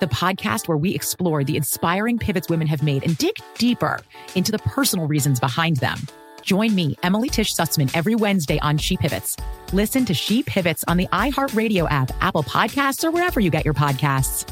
[0.00, 4.00] the podcast where we explore the inspiring pivots women have made and dig deeper
[4.34, 5.98] into the personal reasons behind them.
[6.42, 9.36] Join me, Emily Tish Sussman, every Wednesday on She Pivots.
[9.72, 13.74] Listen to She Pivots on the iHeartRadio app, Apple Podcasts, or wherever you get your
[13.74, 14.50] podcasts.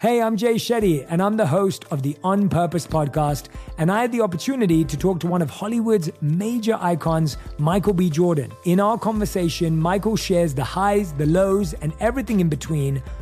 [0.00, 3.48] Hey, I'm Jay Shetty, and I'm the host of the On Purpose podcast.
[3.76, 8.08] And I had the opportunity to talk to one of Hollywood's major icons, Michael B.
[8.08, 8.50] Jordan.
[8.64, 13.02] In our conversation, Michael shares the highs, the lows, and everything in between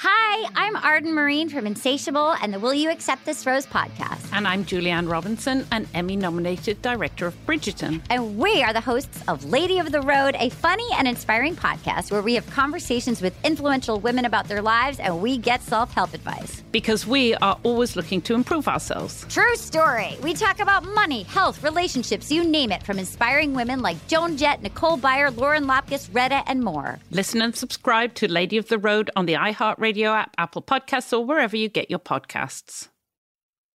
[0.00, 4.32] Hi, I'm Arden Myrin from Insatiable and the Will You Accept This Rose podcast.
[4.32, 8.00] And I'm Julie Anne Robinson, an Emmy nominated director of Bridgerton.
[8.08, 12.12] And we are the hosts of Lady of the Road, a funny and inspiring podcast
[12.12, 16.14] where we have conversations with influential women about their lives and we get self help
[16.14, 16.62] advice.
[16.70, 19.26] Because we are always looking to improve ourselves.
[19.28, 20.16] True story.
[20.22, 24.62] We talk about money, health, relationships, you name it, from inspiring women like Joan Jett,
[24.62, 27.00] Nicole Byer, Lauren Lapkus, Retta, and more.
[27.10, 31.14] Listen and subscribe to Lady of the Road on the iHeartRadio Radio app, Apple Podcasts,
[31.14, 32.88] or wherever you get your podcasts.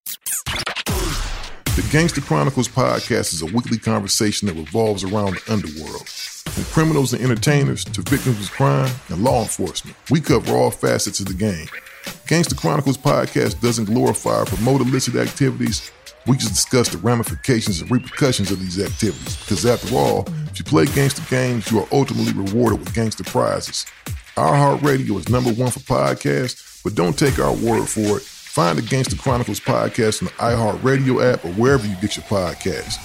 [0.06, 6.09] The Gangster Chronicles podcast is a weekly conversation that revolves around the underworld.
[6.09, 11.19] From criminals and entertainers to victims of crime and law enforcement, we cover all facets
[11.19, 11.68] of the game.
[12.25, 15.92] Gangster Chronicles podcast doesn't glorify or promote illicit activities.
[16.25, 20.66] We just discuss the ramifications and repercussions of these activities because, after all, if you
[20.66, 23.86] play gangster games, you are ultimately rewarded with gangster prizes.
[24.35, 28.23] iHeartRadio is number one for podcasts, but don't take our word for it.
[28.23, 32.97] Find the Gangster Chronicles podcast on the iHeartRadio app or wherever you get your podcasts.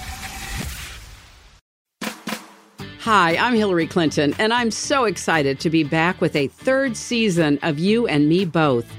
[2.99, 7.59] Hi, I'm Hillary Clinton, and I'm so excited to be back with a third season
[7.61, 8.91] of You and Me Both.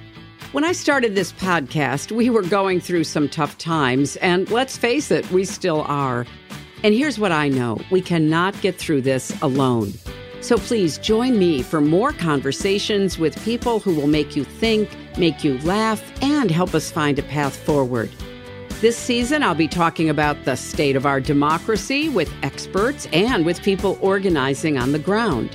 [0.52, 5.10] When I started this podcast, we were going through some tough times, and let's face
[5.10, 6.24] it, we still are.
[6.84, 9.92] And here's what I know we cannot get through this alone.
[10.40, 14.88] So please join me for more conversations with people who will make you think,
[15.18, 18.10] make you laugh, and help us find a path forward.
[18.80, 23.62] This season, I'll be talking about the state of our democracy with experts and with
[23.62, 25.50] people organizing on the ground.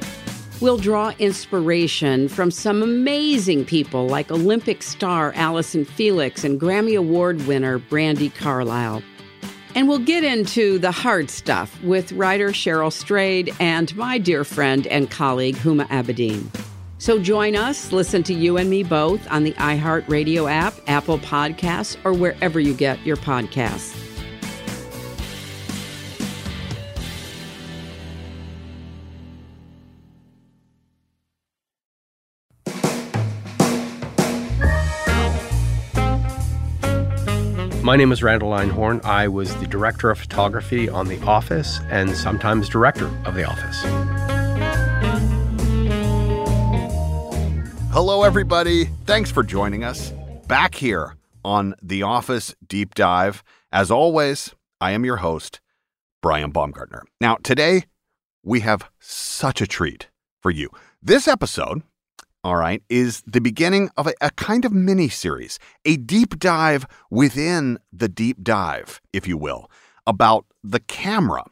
[0.59, 7.45] We'll draw inspiration from some amazing people like Olympic star Allyson Felix and Grammy Award
[7.47, 9.03] winner Brandi Carlile.
[9.73, 14.85] And we'll get into the hard stuff with writer Cheryl Strayed and my dear friend
[14.87, 16.45] and colleague Huma Abedin.
[16.97, 21.97] So join us, listen to you and me both on the iHeartRadio app, Apple Podcasts,
[22.05, 24.10] or wherever you get your podcasts.
[37.83, 39.03] My name is Randall Einhorn.
[39.03, 43.81] I was the director of photography on The Office and sometimes director of The Office.
[47.91, 48.85] Hello, everybody.
[49.05, 50.13] Thanks for joining us
[50.47, 53.43] back here on The Office Deep Dive.
[53.71, 55.59] As always, I am your host,
[56.21, 57.03] Brian Baumgartner.
[57.19, 57.85] Now, today
[58.43, 60.07] we have such a treat
[60.39, 60.69] for you.
[61.01, 61.81] This episode
[62.43, 66.85] all right, is the beginning of a, a, kind of mini series, a deep dive
[67.09, 69.69] within the deep dive, if you will,
[70.07, 71.43] about the camera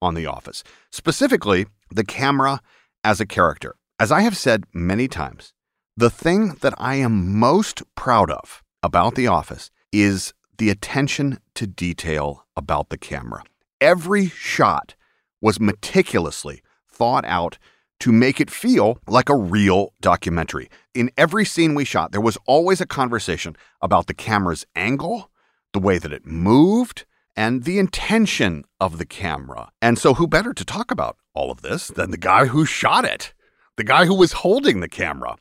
[0.00, 2.60] on The Office, specifically the camera
[3.04, 3.76] as a character.
[3.98, 5.52] As I have said many times,
[5.96, 11.66] the thing that I am most proud of about The Office is the attention to
[11.66, 13.42] detail about the camera.
[13.80, 14.94] Every shot
[15.40, 17.58] was meticulously thought out
[18.00, 20.68] to make it feel like a real documentary.
[20.94, 25.30] In every scene we shot, there was always a conversation about the camera's angle,
[25.72, 27.04] the way that it moved,
[27.36, 29.70] and the intention of the camera.
[29.80, 33.04] And so, who better to talk about all of this than the guy who shot
[33.04, 33.32] it,
[33.76, 35.36] the guy who was holding the camera,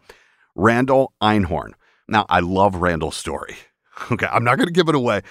[0.55, 1.73] Randall Einhorn.
[2.07, 3.57] Now, I love Randall's story.
[4.11, 5.23] Okay, I'm not going to give it away,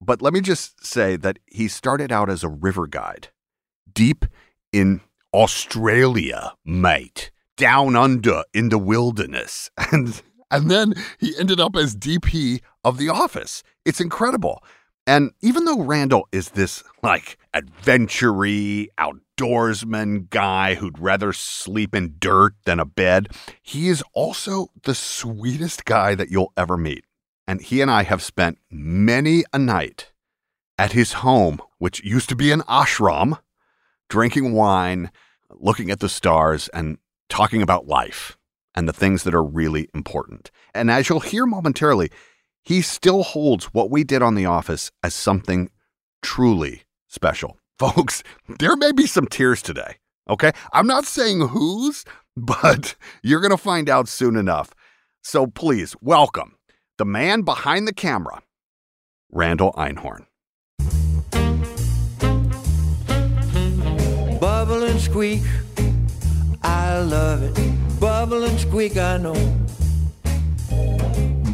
[0.00, 3.28] but let me just say that he started out as a river guide
[3.94, 4.26] deep
[4.72, 5.02] in
[5.34, 9.70] Australia, mate, down under in the wilderness.
[9.92, 13.62] And and then he ended up as DP of The Office.
[13.86, 14.62] It's incredible.
[15.06, 22.54] And even though Randall is this like adventure outdoorsman guy who'd rather sleep in dirt
[22.64, 23.28] than a bed,
[23.62, 27.04] he is also the sweetest guy that you'll ever meet.
[27.48, 30.12] And he and I have spent many a night
[30.78, 33.38] at his home, which used to be an ashram,
[34.08, 35.10] drinking wine,
[35.54, 38.36] looking at the stars, and talking about life
[38.74, 40.50] and the things that are really important.
[40.74, 42.10] And as you'll hear momentarily,
[42.62, 45.70] he still holds what we did on The Office as something
[46.22, 47.58] truly special.
[47.78, 48.22] Folks,
[48.58, 49.96] there may be some tears today,
[50.28, 50.52] okay?
[50.72, 52.04] I'm not saying whose,
[52.36, 54.72] but you're going to find out soon enough.
[55.22, 56.56] So please welcome
[56.98, 58.42] the man behind the camera,
[59.30, 60.26] Randall Einhorn.
[64.92, 65.42] And squeak,
[66.62, 67.98] I love it.
[67.98, 69.34] Bubble and squeak, I know.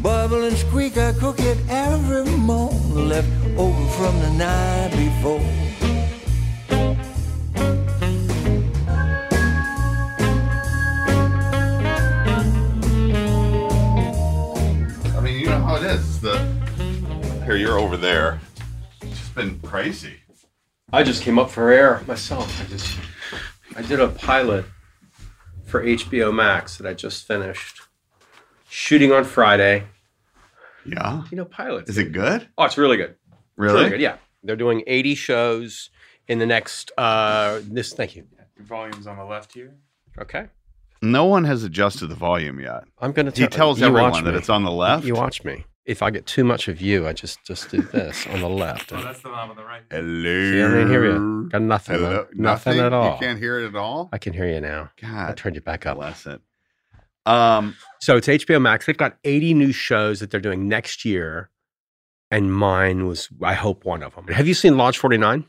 [0.01, 5.39] Bubble and squeak, I cook it every morning, left over from the night before.
[15.15, 16.19] I mean, you know how it is.
[16.19, 16.45] The
[17.45, 18.41] here you're over there.
[19.01, 20.18] It's just been crazy.
[20.91, 22.61] I just came up for air myself.
[22.61, 22.97] I just
[23.75, 24.65] I did a pilot
[25.65, 27.81] for HBO Max that I just finished
[28.69, 29.83] shooting on Friday.
[30.85, 31.23] Yeah.
[31.29, 31.89] You know, pilots.
[31.89, 32.47] Is it good?
[32.57, 33.11] Oh, it's really good.
[33.11, 33.89] It's Really?
[33.89, 34.01] good.
[34.01, 34.17] Yeah.
[34.43, 35.89] They're doing 80 shows
[36.27, 38.25] in the next uh this thank you.
[38.57, 39.75] Your volume's on the left here.
[40.19, 40.47] Okay.
[41.01, 42.83] No one has adjusted the volume yet.
[42.99, 44.37] I'm gonna He tells you everyone watch that me.
[44.37, 45.05] it's on the left.
[45.05, 45.65] You watch me.
[45.89, 48.93] If I get too much of you, I just just do this on the left.
[48.93, 49.81] Oh, that's the one on the right.
[49.89, 50.51] Hello.
[50.51, 51.49] See, I didn't hear you.
[51.51, 51.95] Got nothing.
[51.95, 52.27] Hello?
[52.31, 52.43] man.
[52.43, 53.13] Nothing, at all.
[53.13, 54.09] You can't hear it at all.
[54.13, 54.91] I can hear you now.
[55.01, 55.97] God, I turned you back up.
[55.97, 56.41] bless it.
[57.25, 58.85] Um, So it's HBO Max.
[58.85, 61.49] They've got 80 new shows that they're doing next year,
[62.31, 64.27] and mine was, I hope, one of them.
[64.27, 65.45] Have you seen Lodge 49?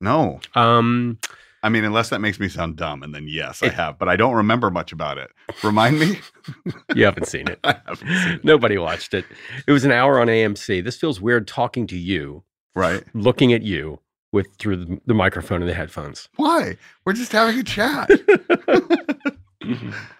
[0.00, 0.40] no.
[0.54, 1.18] Um,
[1.62, 4.16] I mean, unless that makes me sound dumb, and then yes, I have, but I
[4.16, 5.30] don't remember much about it.
[5.62, 6.18] Remind me.
[6.94, 7.58] you haven't seen it.
[7.64, 8.44] I haven't seen it.
[8.44, 9.24] Nobody watched it.
[9.66, 10.82] It was an hour on AMC.
[10.82, 13.04] This feels weird talking to you, Right?
[13.14, 14.00] looking at you
[14.32, 16.28] with through the, the microphone and the headphones.
[16.36, 16.76] Why?
[17.04, 18.10] We're just having a chat.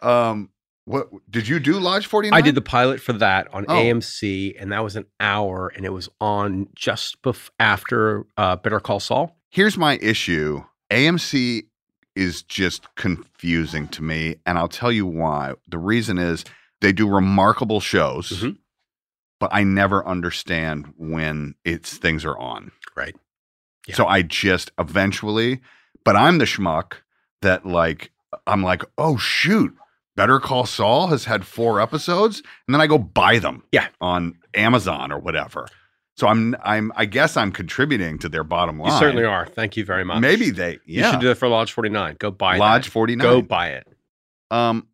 [0.02, 0.50] um,
[0.84, 1.78] what did you do?
[1.78, 2.38] Lodge Forty Nine.
[2.38, 3.74] I did the pilot for that on Oh.
[3.74, 8.80] AMC, and that was an hour, and it was on just bef- after uh, Better
[8.80, 9.36] Call Saul.
[9.50, 10.64] Here's my issue.
[10.90, 11.64] AMC
[12.16, 15.54] is just confusing to me, and I'll tell you why.
[15.68, 16.44] The reason is
[16.80, 18.58] they do remarkable shows, Mhm.
[19.38, 22.72] but I never understand when it's things are on.
[22.96, 23.16] Right.
[23.86, 23.94] Yeah.
[23.94, 25.60] So I just eventually,
[26.04, 26.94] but I'm the schmuck
[27.42, 28.10] that like
[28.46, 29.74] I'm like, oh shoot,
[30.16, 33.88] Better Call Saul has had four episodes, and then I go buy them, Yeah.
[34.00, 35.66] on Amazon or whatever.
[36.16, 38.92] So I'm I'm I guess I'm contributing to their bottom line.
[38.92, 39.46] You certainly are.
[39.46, 40.20] Thank you very much.
[40.20, 41.06] Maybe they yeah.
[41.06, 42.16] You should do that for Lodge 49.
[42.18, 42.90] Go buy Lodge that.
[42.92, 43.22] 49.
[43.26, 43.86] Go buy it.
[44.50, 44.86] Um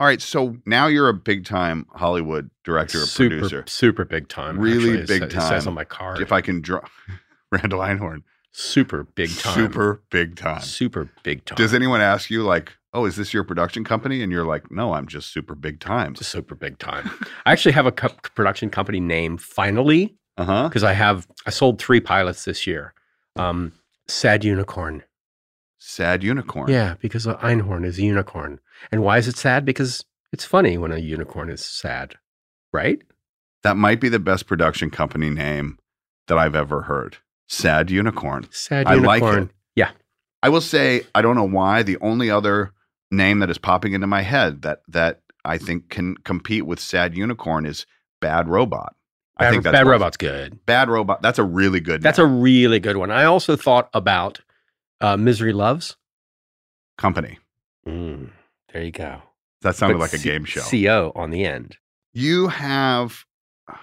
[0.00, 3.64] all right, so now you're a big time Hollywood director or super, producer.
[3.68, 4.58] Super big time.
[4.58, 4.98] Really actually.
[4.98, 5.68] It big sa- It says time.
[5.68, 6.20] on my card.
[6.20, 6.80] If I can draw
[7.52, 8.22] Randall Einhorn.
[8.50, 9.54] super big time.
[9.54, 10.60] Super big time.
[10.62, 11.56] Super big time.
[11.56, 14.92] Does anyone ask you like, "Oh, is this your production company?" And you're like, "No,
[14.94, 17.08] I'm just super big time." Just super big time.
[17.46, 20.68] I actually have a co- production company name finally Uh huh.
[20.68, 22.92] because I have I sold three pilots this year.
[23.36, 23.72] Um,
[24.08, 25.02] Sad Unicorn.
[25.78, 26.70] Sad unicorn.
[26.70, 28.58] Yeah, because a Einhorn is a unicorn.
[28.90, 29.66] And why is it sad?
[29.66, 32.14] Because it's funny when a unicorn is sad,
[32.72, 33.02] right?
[33.64, 35.78] That might be the best production company name
[36.26, 37.18] that I've ever heard.
[37.48, 38.46] Sad unicorn.
[38.50, 39.42] Sad I like unicorn.
[39.44, 39.50] it.
[39.76, 39.90] Yeah.
[40.42, 42.72] I will say I don't know why the only other
[43.10, 47.14] name that is popping into my head that that I think can compete with Sad
[47.14, 47.84] Unicorn is
[48.20, 48.94] Bad Robot.
[49.36, 50.64] I Bad, think that's Bad Robot's good.
[50.66, 51.20] Bad Robot.
[51.22, 52.02] That's a really good.
[52.02, 52.26] That's name.
[52.28, 53.10] a really good one.
[53.10, 54.40] I also thought about
[55.00, 55.96] uh, Misery Loves.
[56.98, 57.38] company.
[57.86, 58.30] Mm,
[58.72, 59.22] there you go.
[59.62, 60.60] That sounded But like a C- game show.
[60.62, 61.76] CO on the end.
[62.12, 63.24] You have.
[63.68, 63.76] All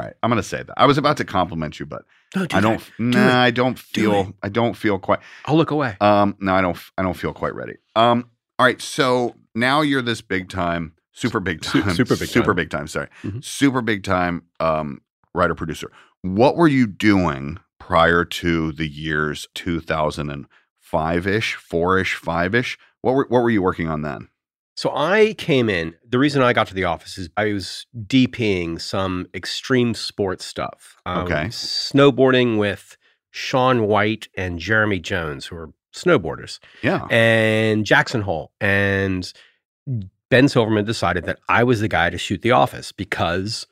[0.00, 0.74] right, I'm going to say that.
[0.76, 2.04] I was about to compliment you, but
[2.36, 2.78] No, do I don't.
[2.80, 2.90] that.
[2.98, 3.46] Nah, it.
[3.46, 4.34] I don't Do feel.
[4.42, 5.20] I don't feel quite.
[5.46, 5.96] I'll look away.
[6.00, 6.78] Um, no, I don't.
[6.96, 7.76] I don't feel quite ready.
[7.96, 8.80] Um, all right.
[8.80, 12.56] So now you're this big time, super big time, super big super time.
[12.56, 12.86] big time.
[12.88, 13.44] Sorry, Mhm.
[13.44, 14.42] super big time.
[14.60, 15.00] Um,
[15.34, 15.90] writer producer.
[16.22, 22.78] What were you doing prior to the years 2005 ish, four ish, five ish?
[23.02, 24.28] What were What were you working on then?
[24.76, 25.94] So I came in.
[26.08, 30.96] The reason I got to the office is I was DPing some extreme sports stuff.
[31.04, 31.46] Um, Okay.
[31.46, 32.96] Snowboarding with
[33.32, 37.06] Shaun White and Jeremy Jones, who are snowboarders, Yeah.
[37.10, 38.52] and Jackson Hole.
[38.60, 39.32] And
[40.30, 43.66] Ben Silverman decided that I was the guy to shoot the office because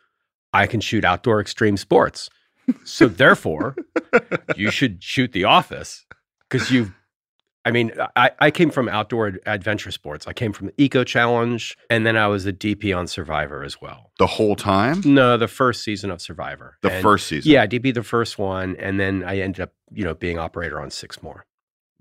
[0.53, 2.31] I can shoot outdoor extreme sports.
[2.85, 3.77] So therefore,
[4.57, 6.05] you should shoot the office
[6.49, 6.93] because you've
[7.65, 10.29] I mean, I, I came from outdoor ad- adventure sports.
[10.29, 13.81] I came from the Eco Challenge, and then I was a DP on Survivor as
[13.83, 14.13] well.
[14.21, 15.01] The whole time.
[15.05, 16.79] No, the first season of Survivor.
[16.83, 17.51] The And- first season.
[17.51, 20.93] Yeah, DP the first one, and then I ended up, you know, being operator on
[20.93, 21.45] six more.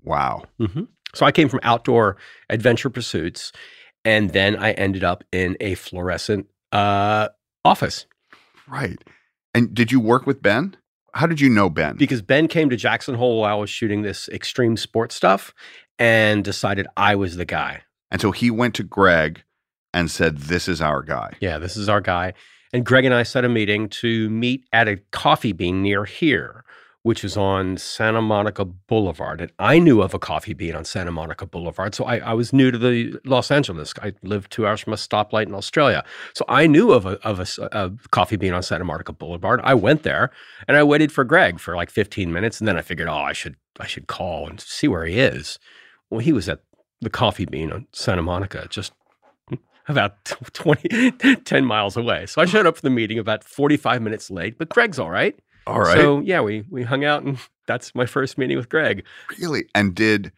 [0.04, 0.44] Wow.
[0.60, 0.82] hmm
[1.16, 2.16] So I came from outdoor
[2.48, 3.50] adventure pursuits,
[4.06, 7.28] and then I ended up in a fluorescent uh,
[7.64, 8.06] office
[8.68, 9.02] Right.
[9.54, 10.76] And did you work with Ben?
[11.14, 11.96] How did you know Ben?
[11.96, 15.54] because Ben came to Jackson Hole while I was shooting this extreme sports stuff,
[15.98, 17.82] and decided I was the guy.
[18.10, 19.42] And so he went to Greg
[19.94, 22.34] and said, "This is our guy." Yeah, this is our guy.
[22.74, 26.65] And Greg and I set a meeting to meet at a coffee bean near here,
[27.06, 29.40] which is on Santa Monica Boulevard.
[29.40, 31.94] And I knew of a coffee bean on Santa Monica Boulevard.
[31.94, 33.94] So I, I was new to the Los Angeles.
[34.02, 36.04] I lived two hours from a stoplight in Australia.
[36.34, 39.60] So I knew of a, of a a coffee bean on Santa Monica Boulevard.
[39.62, 40.32] I went there
[40.66, 42.60] and I waited for Greg for like 15 minutes.
[42.60, 45.60] And then I figured, oh, I should I should call and see where he is.
[46.10, 46.62] Well, he was at
[47.02, 48.92] the coffee bean on Santa Monica, just
[49.86, 51.12] about 20,
[51.44, 52.26] 10 miles away.
[52.26, 55.38] So I showed up for the meeting about 45 minutes late, but Greg's all right.
[55.66, 55.96] All right.
[55.96, 59.04] So yeah, we, we hung out and that's my first meeting with Greg.
[59.40, 59.68] really?
[59.74, 60.32] And did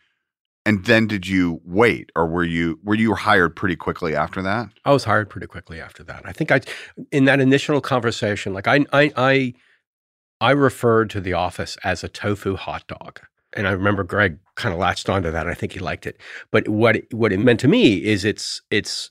[0.64, 4.68] and then did you wait or were you were you hired pretty quickly after that?
[4.84, 6.22] I was hired pretty quickly after that.
[6.24, 6.60] I think I,
[7.10, 9.54] in that initial conversation, like I, I, I,
[10.40, 13.20] I referred to the office as a tofu hot dog.
[13.54, 15.48] And I remember Greg kind of latched onto that.
[15.48, 16.20] I think he liked it.
[16.50, 19.10] But what it, what it meant to me is it's it's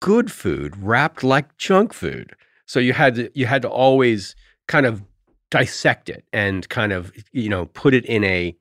[0.00, 2.36] good food wrapped like junk food.
[2.66, 4.36] So you had to you had to always
[4.68, 5.02] kind of
[5.50, 8.56] dissect it and kind of you know put it in a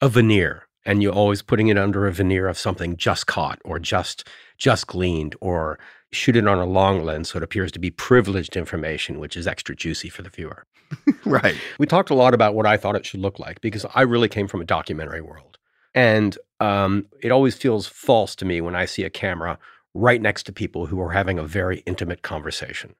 [0.00, 3.78] a veneer and you're always putting it under a veneer of something just caught or
[3.78, 4.26] just
[4.56, 5.78] just gleaned or
[6.12, 9.46] shoot it on a long lens so it appears to be privileged information which is
[9.46, 10.64] extra juicy for the viewer.
[11.24, 11.56] Right.
[11.80, 14.28] we talked a lot about what i thought it should look like because i really
[14.28, 15.58] came from a documentary world.
[15.94, 19.58] And um, it always feels false to me when i see a camera
[19.94, 22.94] right next to people who are having a very intimate conversation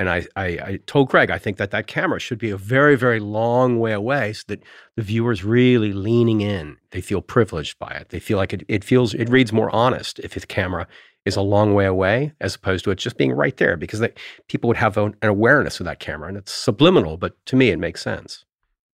[0.00, 2.96] and I, I, I told Craig, I think that that camera should be a very,
[2.96, 4.62] very long way away so that
[4.96, 6.78] the viewer's really leaning in.
[6.92, 8.08] They feel privileged by it.
[8.08, 10.86] They feel like it, it feels, it reads more honest if the camera
[11.26, 14.10] is a long way away as opposed to it just being right there because they,
[14.48, 17.78] people would have an, awareness of that camera and it's subliminal, but to me, it
[17.78, 18.46] makes sense.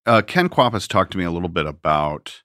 [0.06, 2.42] Uh, Ken Kwapis talked to me a little bit about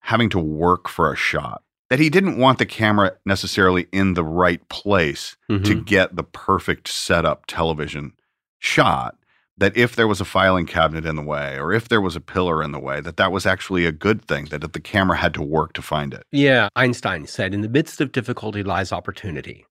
[0.00, 1.62] having to work for a shot.
[1.94, 5.84] That he didn't want the camera necessarily in the right place to Mhm.
[5.84, 8.14] get the perfect setup television
[8.58, 9.14] shot.
[9.56, 12.20] That if there was a filing cabinet in the way, or if there was a
[12.20, 14.46] pillar in the way, that that was actually a good thing.
[14.46, 16.24] That the camera had to work to find it.
[16.32, 19.64] Yeah, Einstein said, in the midst of difficulty lies opportunity.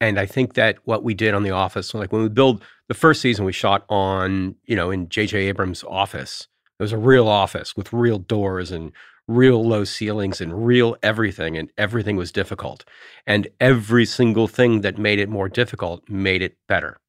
[0.00, 2.94] And I think that what we did on The Office, like when we build the
[2.94, 5.40] first season, we shot on, you know, in J.J.
[5.48, 6.48] Abrams' office.
[6.80, 8.92] It was a real office with real doors and
[9.28, 11.56] real low ceilings and real everything.
[11.56, 12.84] And everything was difficult.
[13.26, 17.00] And every single thing that made it more difficult made it better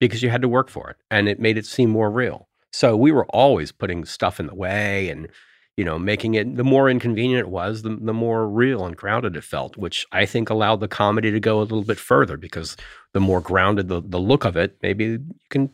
[0.00, 2.48] because you had to work for it and it made it seem more real.
[2.72, 5.28] So we were always putting stuff in the way and
[5.76, 9.36] you know, making it the more inconvenient it was, the, the more real and grounded
[9.36, 12.76] it felt, which I think allowed the comedy to go a little bit further because
[13.12, 15.70] the more grounded the, the look of it, maybe you can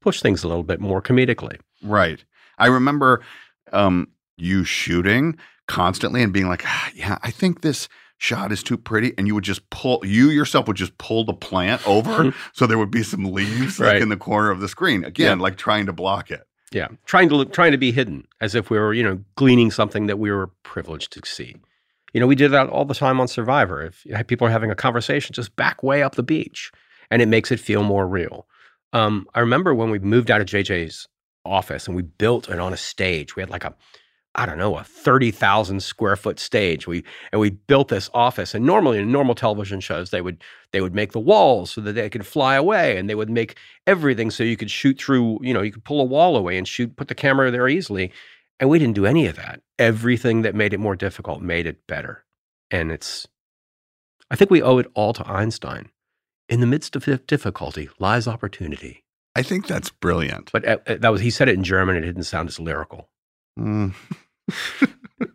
[0.00, 1.58] push things a little bit more comedically.
[1.82, 2.24] Right.
[2.58, 3.22] I remember
[3.72, 7.88] um, you shooting constantly and being like, ah, "Yeah, I think this
[8.18, 10.00] shot is too pretty," and you would just pull.
[10.04, 14.00] You yourself would just pull the plant over, so there would be some leaves like
[14.02, 15.04] in the corner of the screen.
[15.04, 15.42] Again, Yeah.
[15.42, 16.42] like trying to block it.
[16.72, 19.70] Yeah, trying to look, trying to be hidden, as if we were, you know, gleaning
[19.70, 21.56] something that we were privileged to see.
[22.12, 23.82] You know, we did that all the time on Survivor.
[23.84, 26.72] If people are having a conversation, just back way up the beach,
[27.10, 28.46] and it makes it feel more real.
[28.92, 31.06] Um, I remember when we moved out of JJ's
[31.44, 33.36] office and we built it on a stage.
[33.36, 33.74] We had like a,
[34.36, 36.86] I don't know, a thirty thousand square foot stage.
[36.86, 38.54] We and we built this office.
[38.54, 41.94] And normally in normal television shows, they would they would make the walls so that
[41.94, 45.40] they could fly away, and they would make everything so you could shoot through.
[45.42, 48.12] You know, you could pull a wall away and shoot, put the camera there easily.
[48.58, 49.60] And we didn't do any of that.
[49.78, 52.24] Everything that made it more difficult made it better.
[52.70, 53.28] And it's,
[54.30, 55.90] I think we owe it all to Einstein.
[56.48, 59.04] In the midst of difficulty lies opportunity.
[59.34, 60.50] I think that's brilliant.
[60.52, 61.96] But uh, uh, that was he said it in German.
[61.96, 63.10] It didn't sound as lyrical.
[63.58, 63.94] Mm.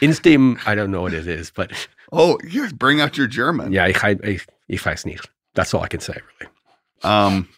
[0.00, 1.72] Instim, I don't know what it is, but
[2.12, 3.72] Oh, you bring out your German.
[3.72, 5.28] yeah, ich, ich, ich weiß nicht.
[5.54, 6.52] That's all I can say, really.
[7.02, 7.48] Um,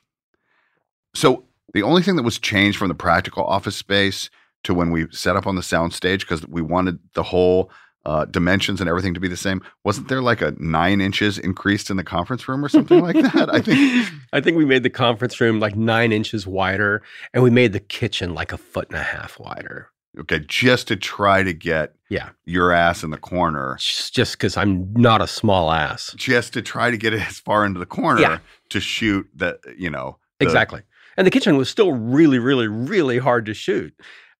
[1.14, 4.30] so the only thing that was changed from the practical office space
[4.64, 7.70] to when we set up on the soundstage because we wanted the whole
[8.06, 9.62] uh, dimensions and everything to be the same.
[9.82, 13.48] Wasn't there like a nine inches increased in the conference room or something like that?
[13.52, 14.08] I think.
[14.32, 17.80] I think we made the conference room like nine inches wider, and we made the
[17.80, 19.88] kitchen like a foot and a half wider.
[20.20, 24.92] Okay, just to try to get Yeah, your ass in the corner, just because I'm
[24.94, 26.14] not a small ass.
[26.16, 28.38] just to try to get it as far into the corner Yeah.
[28.70, 30.82] to shoot the, you know, the- Exactly.
[31.16, 33.94] And the kitchen was still really, really, really hard to shoot.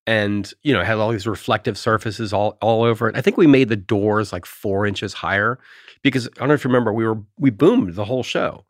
[0.07, 3.17] And, you know, had all these reflective surfaces all, all over it.
[3.17, 5.59] I think we made the doors like four inches higher
[6.03, 8.65] because I don't know if you remember, we were we boomed the whole show,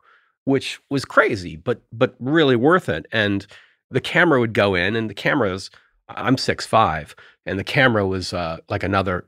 [0.45, 3.05] which was crazy, but but really worth it.
[3.11, 3.45] And
[3.91, 5.69] the camera would go in and the cameras,
[6.09, 9.25] I'm six five, and the camera was uh, like another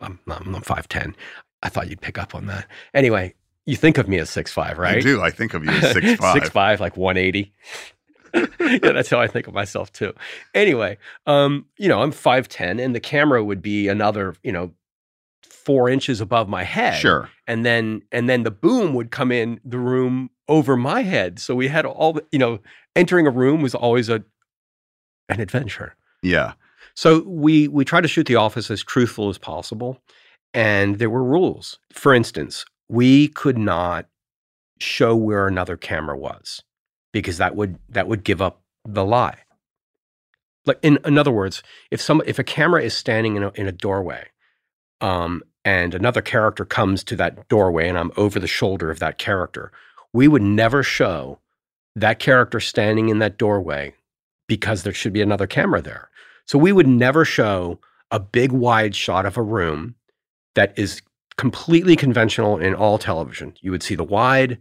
[0.00, 1.16] I'm, I'm five ten.
[1.62, 2.66] I thought you'd pick up on that.
[2.94, 4.98] Anyway, you think of me as six five, right?
[4.98, 5.22] I do.
[5.22, 6.34] I think of you as six five.
[6.34, 7.52] six five, like one eighty.
[8.34, 10.12] yeah, that's how I think of myself too.
[10.54, 14.72] Anyway, um, you know, I'm five ten, and the camera would be another, you know,
[15.42, 17.00] four inches above my head.
[17.00, 17.28] Sure.
[17.46, 21.38] and then and then the boom would come in the room over my head.
[21.38, 22.60] So we had all the, you know,
[22.94, 24.22] entering a room was always a
[25.28, 25.96] an adventure.
[26.26, 26.54] Yeah.
[26.94, 30.02] So we we tried to shoot the office as truthful as possible,
[30.52, 31.78] and there were rules.
[31.92, 34.06] For instance, we could not
[34.80, 36.62] show where another camera was
[37.12, 39.38] because that would that would give up the lie.
[40.64, 41.62] Like in, in other words,
[41.92, 44.26] if some if a camera is standing in a, in a doorway,
[45.00, 49.18] um, and another character comes to that doorway, and I'm over the shoulder of that
[49.18, 49.70] character,
[50.12, 51.38] we would never show
[51.94, 53.94] that character standing in that doorway
[54.46, 56.08] because there should be another camera there.
[56.46, 57.80] So we would never show
[58.10, 59.96] a big wide shot of a room
[60.54, 61.02] that is
[61.36, 63.54] completely conventional in all television.
[63.60, 64.58] You would see the wide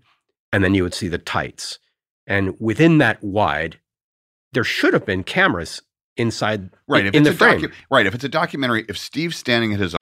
[0.51, 1.79] and then you would see the tights.
[2.27, 3.79] And within that wide,
[4.51, 5.81] there should have been cameras
[6.17, 7.05] inside Right.
[7.05, 7.61] If in it's the a frame.
[7.61, 8.05] docu- right.
[8.05, 9.95] If it's a documentary, if Steve's standing at his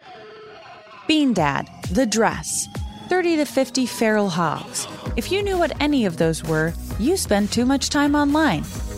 [1.08, 2.68] Bean Dad, The Dress,
[3.10, 4.88] 30 to 50 Feral Hogs.
[5.18, 8.64] If you knew what any of those were, you spend too much time online.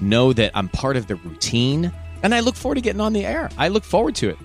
[0.00, 3.24] know that I'm part of the routine, and I look forward to getting on the
[3.24, 3.50] air.
[3.58, 4.38] I look forward to it.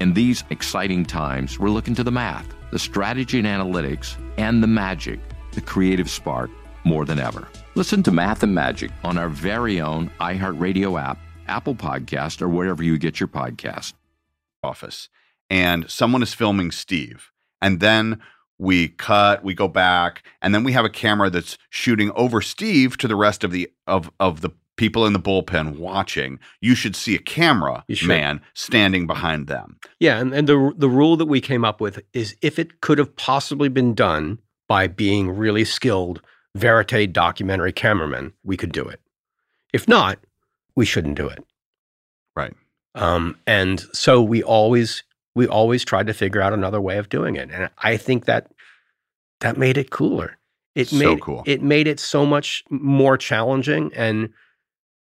[0.00, 4.66] In these exciting times, we're looking to the math, the strategy and analytics, and the
[4.66, 5.20] magic,
[5.52, 6.50] the creative spark,
[6.84, 7.48] more than ever.
[7.74, 12.82] Listen to Math and Magic on our very own iHeartRadio app, Apple Podcast, or wherever
[12.82, 13.92] you get your podcast.
[14.62, 15.08] Office,
[15.48, 17.30] and someone is filming Steve,
[17.62, 18.20] and then
[18.58, 22.98] we cut, we go back, and then we have a camera that's shooting over Steve
[22.98, 26.96] to the rest of the of of the people in the bullpen watching, you should
[26.96, 29.76] see a camera man standing behind them.
[30.00, 32.96] Yeah, and, and the the rule that we came up with is if it could
[32.96, 34.38] have possibly been done
[34.68, 36.22] by being really skilled
[36.56, 39.00] verite documentary cameramen, we could do it.
[39.74, 40.18] If not,
[40.74, 41.44] we shouldn't do it.
[42.34, 42.54] Right.
[42.94, 47.36] Um, and so we always we always tried to figure out another way of doing
[47.36, 48.50] it, and I think that
[49.40, 50.38] that made it cooler.
[50.74, 51.42] It So made cool.
[51.44, 54.32] it made it so much more challenging and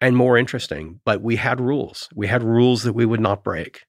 [0.01, 0.99] and more interesting.
[1.05, 2.09] But we had rules.
[2.15, 3.85] We had rules that we would not break.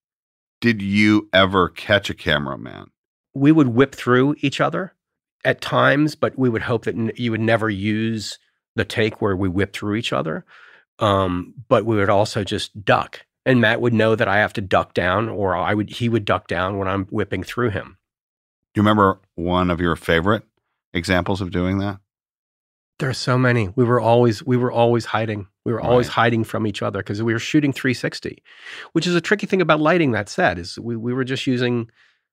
[0.60, 2.90] Did you ever catch a cameraman?
[3.34, 4.94] We would whip through each other
[5.44, 8.38] at times, but we would hope that n- you would never use
[8.76, 10.44] the take where we whip through each other.
[10.98, 14.60] Um, but we would also just duck, and Matt would know that I have to
[14.60, 17.96] duck down, or I would he would duck down when I'm whipping through him.
[18.74, 20.42] Do you remember one of your favorite
[20.92, 22.00] examples of doing that?
[23.00, 23.68] There are so many.
[23.76, 25.46] We were always we were always hiding.
[25.64, 26.14] We were always Right.
[26.14, 28.42] hiding from each other because we were shooting 360,
[28.92, 30.12] which is a tricky thing about lighting.
[30.12, 31.90] That said, is we we were just using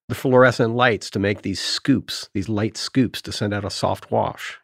[0.09, 4.11] the fluorescent lights to make these scoops, these light scoops to send out a soft
[4.11, 4.57] wash.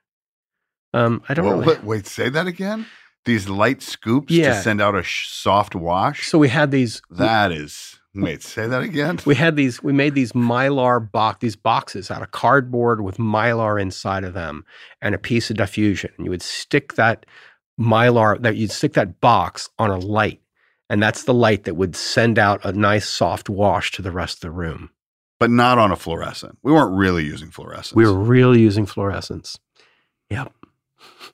[0.94, 1.68] Um, I don't Well, really.
[1.76, 2.86] wait, wait, say that again.
[3.26, 6.28] These light scoops to send out a sh- soft wash.
[6.28, 7.02] So we had these.
[7.10, 8.00] That is.
[8.16, 9.20] Wait, say that again.
[9.26, 9.82] We had these.
[9.82, 14.66] We made these mylar box, these boxes out of cardboard with mylar inside of them,
[15.02, 16.12] and a piece of diffusion.
[16.18, 17.26] And you would stick that
[17.80, 20.42] mylar that you'd stick that box on a light,
[20.92, 24.38] and that's the light that would send out a nice soft wash to the rest
[24.38, 24.92] of the room.
[25.40, 26.60] But not on a fluorescent.
[26.62, 27.96] We weren't really using fluorescents.
[27.96, 29.58] We were really using fluorescents.
[30.30, 30.54] Yep.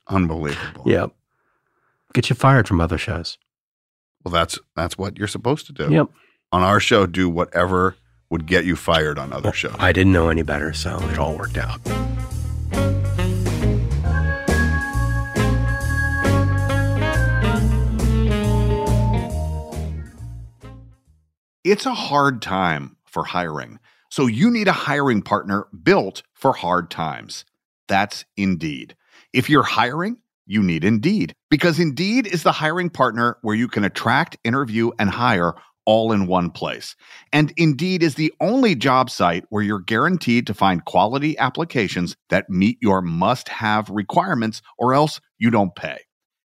[0.07, 0.83] Unbelievable.
[0.85, 1.11] Yep.
[2.13, 3.37] Get you fired from other shows.
[4.23, 5.91] Well, that's that's what you're supposed to do.
[5.91, 6.09] Yep.
[6.51, 7.95] On our show, do whatever
[8.31, 9.75] would get you fired on other shows.
[9.77, 11.79] I didn't know any better, so it all worked out.
[21.63, 23.77] It's a hard time for hiring.
[24.09, 27.45] So you need a hiring partner built for hard times.
[27.87, 28.95] That's Indeed.
[29.33, 33.83] If you're hiring, you need Indeed because Indeed is the hiring partner where you can
[33.83, 35.53] attract, interview, and hire
[35.89, 36.95] all in one place.
[37.33, 42.47] And Indeed is the only job site where you're guaranteed to find quality applications that
[42.47, 45.97] meet your must have requirements or else you don't pay.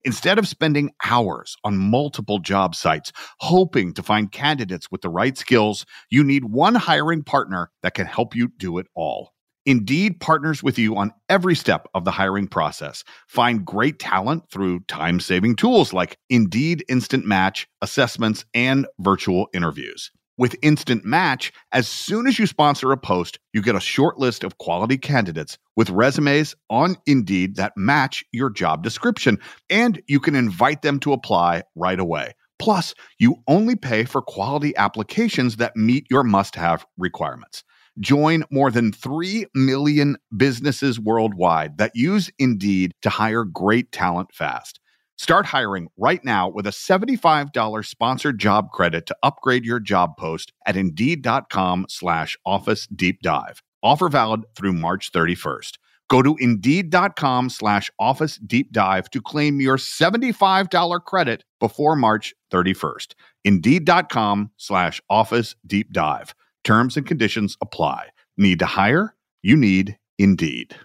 [0.04, 5.38] Instead of spending hours on multiple job sites hoping to find candidates with the right
[5.38, 9.32] skills, you need one hiring partner that can help you do it all.
[9.66, 13.04] Indeed partners with you on every step of the hiring process.
[13.28, 20.12] Find great talent through time saving tools like Indeed Instant Match, assessments, and virtual interviews.
[20.38, 24.46] With Instant Match, as soon as you sponsor a post, you get a short list
[24.46, 29.38] of quality candidates with resumes on Indeed that match your job description,
[29.70, 32.36] and you can invite them to apply right away.
[32.58, 37.66] Plus, you only pay for quality applications that meet your must have requirements.
[38.00, 44.80] Join more than 3 million businesses worldwide that use Indeed to hire great talent fast.
[45.18, 50.54] Start hiring right now with a $75 sponsored job credit to upgrade your job post
[50.66, 53.62] at Indeed.com slash office deep dive.
[53.84, 55.78] Offer valid through March 31st.
[56.10, 63.14] Go to Indeed.com slash Office Deep Dive to claim your $75 credit before March 31st.
[63.46, 66.34] Indeed.com slash Office Deep Dive.
[66.64, 68.08] Terms and conditions apply.
[68.38, 69.16] Need to hire?
[69.42, 70.76] You need Indeed.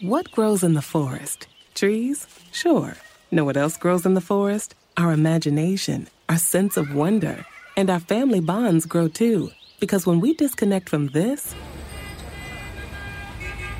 [0.00, 1.46] What grows in the forest?
[1.76, 2.26] Trees?
[2.50, 2.96] Sure.
[3.30, 4.74] Know what else grows in the forest?
[4.96, 9.52] Our imagination, our sense of wonder, and our family bonds grow too.
[9.78, 11.54] Because when we disconnect from this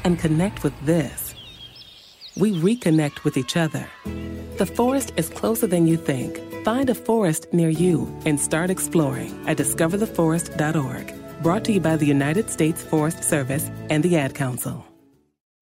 [0.05, 1.35] and connect with this,
[2.37, 3.88] we reconnect with each other.
[4.59, 6.40] The forest is closer than you think.
[6.64, 11.42] Find a forest near you and start exploring at discovertheforest.org.
[11.42, 14.87] Brought to you by the United States Forest Service and the Ad Council.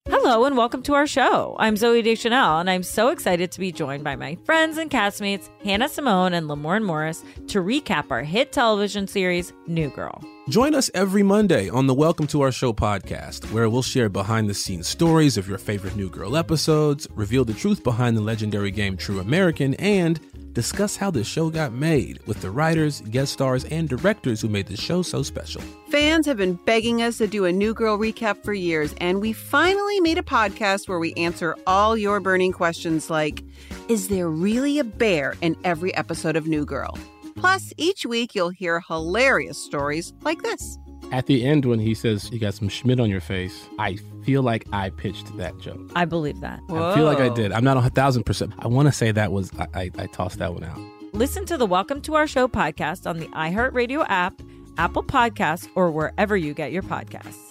[0.09, 1.57] Hello and welcome to our show.
[1.59, 5.49] I'm Zooey Deschanel, and I'm so excited to be joined by my friends and castmates
[5.65, 10.23] Hannah Simone and Lamorne Morris to recap our hit television series New Girl.
[10.49, 14.49] Join us every Monday on the Welcome to Our Show podcast, where we'll share behind
[14.49, 18.71] the scenes stories of your favorite New Girl episodes, reveal the truth behind the legendary
[18.71, 20.19] game True American, and
[20.55, 24.67] discuss how the show got made with the writers, guest stars, and directors who made
[24.67, 25.63] the show so special.
[25.91, 29.35] Fans have been begging us to do a New Girl recap for years, and we
[29.35, 33.45] finally made a podcast where we answer all your burning questions like
[33.89, 36.99] Is there really a bear in every episode of New Girl?
[37.41, 40.79] Plus, each week you'll hear hilarious stories like this.
[41.11, 44.43] At the end, when he says you got some Schmidt on your face, I feel
[44.43, 45.81] like I pitched that joke.
[45.97, 46.61] I believe that.
[46.69, 47.51] I feel like I did.
[47.51, 48.53] I'm not a thousand percent.
[48.59, 50.79] I want to say that was I, I, I tossed that one out.
[51.13, 54.41] Listen to the Welcome to Our Show podcast on the iHeartRadio app,
[54.79, 57.50] Apple Podcasts, or wherever you get your podcasts.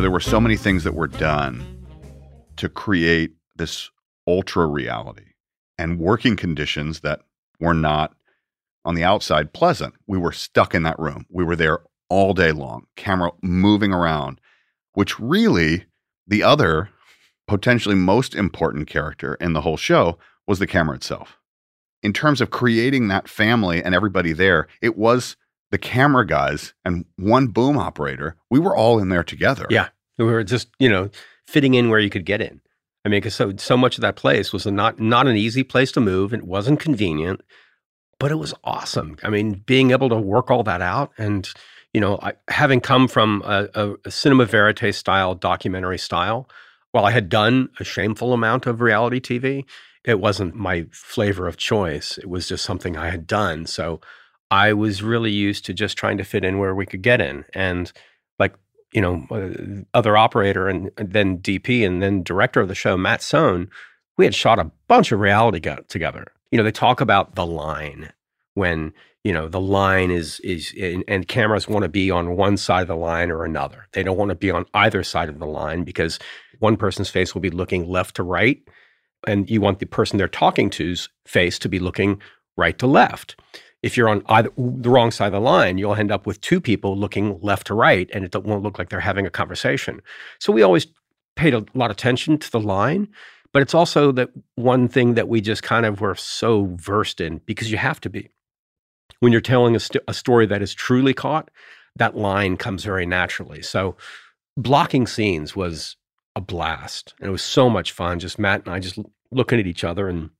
[0.00, 1.86] Know, there were so many things that were done
[2.56, 3.90] to create this
[4.26, 5.26] ultra reality
[5.76, 7.20] and working conditions that
[7.58, 8.14] were not
[8.86, 9.94] on the outside pleasant.
[10.06, 11.26] We were stuck in that room.
[11.28, 14.40] We were there all day long, camera moving around,
[14.94, 15.84] which really
[16.26, 16.88] the other
[17.46, 21.36] potentially most important character in the whole show was the camera itself.
[22.02, 25.36] In terms of creating that family and everybody there, it was
[25.70, 28.36] the camera guys and one boom operator.
[28.50, 29.66] We were all in there together.
[29.70, 29.88] Yeah.
[30.18, 31.10] We were just, you know,
[31.46, 32.60] fitting in where you could get in.
[33.04, 35.90] I mean, because so so much of that place was not not an easy place
[35.92, 36.34] to move.
[36.34, 37.40] It wasn't convenient,
[38.18, 39.16] but it was awesome.
[39.22, 41.48] I mean, being able to work all that out, and
[41.94, 46.48] you know, I, having come from a, a, a cinema verite style documentary style,
[46.92, 49.64] while I had done a shameful amount of reality TV,
[50.04, 52.18] it wasn't my flavor of choice.
[52.18, 53.66] It was just something I had done.
[53.66, 54.00] So
[54.50, 57.44] I was really used to just trying to fit in where we could get in,
[57.54, 57.92] and
[58.38, 58.54] like
[58.92, 62.96] you know, uh, other operator and, and then DP and then director of the show,
[62.96, 63.70] Matt Sohn,
[64.16, 66.26] we had shot a bunch of reality go- together.
[66.50, 68.12] You know, they talk about the line
[68.54, 72.56] when you know the line is is and, and cameras want to be on one
[72.56, 73.86] side of the line or another.
[73.92, 76.18] They don't want to be on either side of the line because
[76.58, 78.60] one person's face will be looking left to right,
[79.26, 82.20] and you want the person they're talking to's face to be looking
[82.56, 83.36] right to left
[83.82, 86.60] if you're on either the wrong side of the line, you'll end up with two
[86.60, 90.02] people looking left to right, and it won't look like they're having a conversation.
[90.38, 90.86] So we always
[91.36, 93.08] paid a lot of attention to the line,
[93.52, 97.38] but it's also that one thing that we just kind of were so versed in
[97.46, 98.28] because you have to be.
[99.20, 101.50] When you're telling a, st- a story that is truly caught,
[101.96, 103.62] that line comes very naturally.
[103.62, 103.96] So
[104.56, 105.96] blocking scenes was
[106.36, 108.18] a blast, and it was so much fun.
[108.18, 108.98] Just Matt and I just
[109.30, 110.30] looking at each other and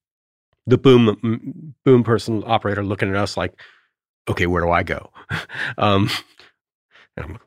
[0.66, 3.55] the boom boom person operator looking at us like,
[4.29, 5.11] okay, where do I go?
[5.79, 6.09] um,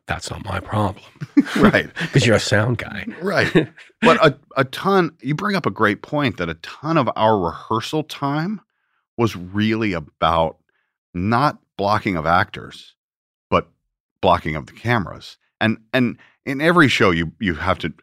[0.08, 1.04] that's not my problem,
[1.58, 1.89] right?
[2.02, 3.69] Because you're a sound guy, right?
[4.02, 5.15] But a a ton.
[5.21, 8.62] You bring up a great point that a ton of our rehearsal time
[9.17, 10.58] was really about
[11.13, 12.95] not blocking of actors,
[13.49, 13.69] but
[14.21, 15.38] blocking of the cameras.
[15.62, 17.93] And and in every show, you you have to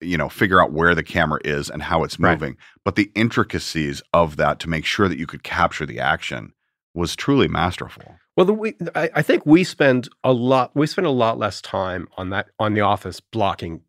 [0.00, 2.50] you know figure out where the camera is and how it's moving.
[2.50, 2.58] Right.
[2.84, 6.52] but the intricacies of that to make sure that you could capture the action
[6.94, 8.16] was truly masterful.
[8.36, 11.60] Well the, we, I, I, think we spend a lot we spend a lot less
[11.60, 13.82] time on that on the office blocking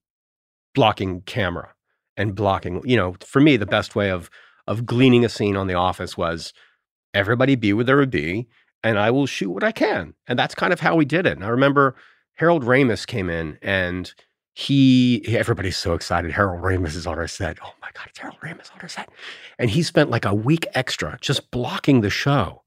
[0.73, 1.73] blocking camera
[2.17, 4.29] and blocking you know for me the best way of
[4.67, 6.53] of gleaning a scene on the office was
[7.13, 8.47] everybody be where there would be
[8.83, 10.13] and i will shoot what i can.
[10.27, 11.33] And that's kind of how we did it.
[11.33, 11.95] And i remember
[12.35, 14.13] harold ramis came in and
[14.53, 16.31] he everybody's so excited.
[16.31, 17.57] Harold Ramis is on our set.
[17.63, 19.09] Oh my God, it's Harold Ramis on our set.
[19.57, 22.61] And he spent like a week extra just blocking the show.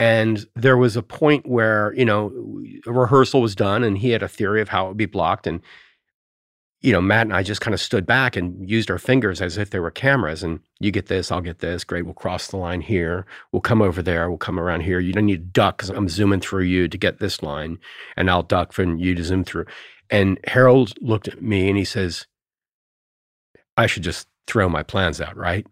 [0.00, 2.32] And there was a point where, you know,
[2.86, 5.46] a rehearsal was done and he had a theory of how it would be blocked.
[5.46, 5.60] And
[6.82, 9.56] you know, Matt and I just kind of stood back and used our fingers as
[9.56, 10.42] if they were cameras.
[10.42, 11.84] And you get this, I'll get this.
[11.84, 13.24] Great, we'll cross the line here.
[13.52, 14.28] We'll come over there.
[14.28, 14.98] We'll come around here.
[14.98, 17.78] You don't need to duck because I'm zooming through you to get this line,
[18.16, 19.66] and I'll duck for you to zoom through.
[20.12, 22.26] And Harold looked at me and he says,
[23.78, 25.66] I should just throw my plans out, right?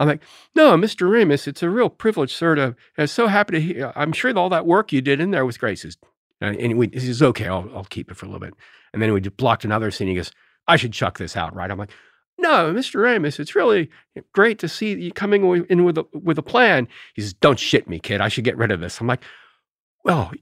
[0.00, 0.22] I'm like,
[0.54, 1.08] no, Mr.
[1.08, 2.54] Ramis, it's a real privilege, sir.
[2.54, 3.92] To I'm so happy to hear.
[3.94, 5.72] I'm sure all that work you did in there was great.
[5.72, 5.98] He says,
[6.40, 8.54] and we, he says, okay, I'll, I'll keep it for a little bit.
[8.94, 10.08] And then we blocked another scene.
[10.08, 10.32] He goes,
[10.66, 11.70] I should chuck this out, right?
[11.70, 11.92] I'm like,
[12.38, 13.00] no, Mr.
[13.00, 13.90] Ramis, it's really
[14.32, 16.88] great to see you coming in with a, with a plan.
[17.14, 18.22] He says, don't shit me, kid.
[18.22, 19.00] I should get rid of this.
[19.00, 19.22] I'm like,
[20.04, 20.32] well,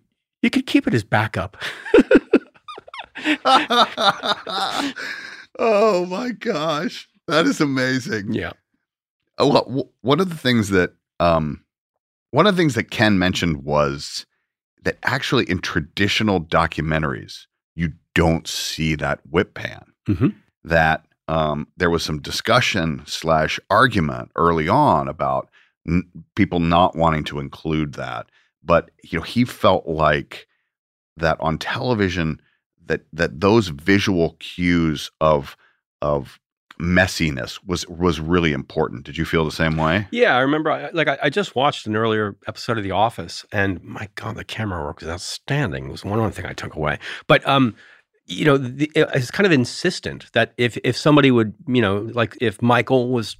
[0.42, 1.56] you could keep it as backup.
[5.58, 8.34] oh my gosh, that is amazing.
[8.34, 8.52] Yeah.
[9.38, 11.64] Oh, one of the things that um,
[12.30, 14.26] one of the things that Ken mentioned was
[14.82, 19.84] that actually in traditional documentaries you don't see that whip pan.
[20.08, 20.28] Mm-hmm.
[20.64, 25.48] That um, there was some discussion slash argument early on about
[25.88, 28.26] n- people not wanting to include that,
[28.62, 30.46] but you know he felt like
[31.16, 32.40] that on television
[32.86, 35.56] that that those visual cues of
[36.02, 36.38] of
[36.80, 39.04] messiness was was really important.
[39.04, 40.08] Did you feel the same way?
[40.10, 40.70] Yeah, I remember.
[40.70, 44.36] I, like I, I, just watched an earlier episode of The Office, and my God,
[44.36, 45.86] the camera work was outstanding.
[45.86, 46.98] It was one other thing I took away.
[47.26, 47.76] But um,
[48.26, 52.36] you know, the, it's kind of insistent that if if somebody would, you know, like
[52.40, 53.36] if Michael was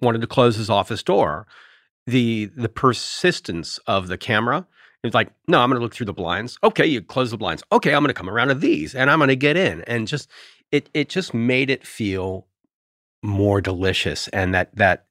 [0.00, 1.46] wanted to close his office door,
[2.06, 4.66] the the persistence of the camera.
[5.04, 6.58] It's like, no, I'm going to look through the blinds.
[6.64, 7.62] Okay, you close the blinds.
[7.70, 10.08] Okay, I'm going to come around to these, and I'm going to get in, and
[10.08, 10.28] just
[10.72, 12.46] it it just made it feel
[13.22, 15.06] more delicious and that that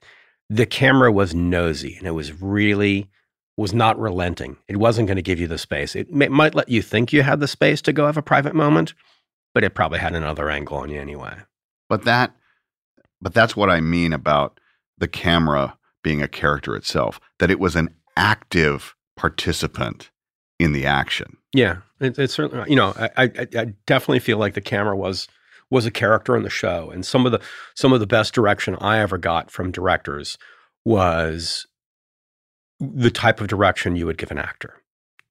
[0.50, 3.10] the camera was nosy and it was really
[3.58, 4.58] was not relenting.
[4.68, 5.96] It wasn't going to give you the space.
[5.96, 8.56] It may, might let you think you had the space to go have a private
[8.56, 8.94] moment,
[9.54, 11.36] but it probably had another angle on you anyway.
[11.90, 12.36] But that
[13.22, 14.60] but that's what I mean about
[14.98, 20.12] the camera being a character itself, that it was an active participant
[20.60, 21.38] in the action.
[21.54, 23.24] Yeah, it, it's certainly, you know, I, I,
[23.56, 25.28] I definitely feel like the camera was
[25.70, 26.92] was a character in the show.
[26.92, 27.42] And some of the
[27.76, 30.38] some of the best direction I ever got from directors
[30.86, 31.66] was
[32.80, 34.82] the type of direction you would give an actor.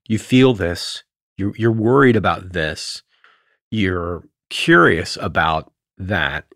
[0.08, 1.04] You feel this,
[1.36, 3.02] you're, you're worried about this,
[3.70, 6.46] you're curious about that,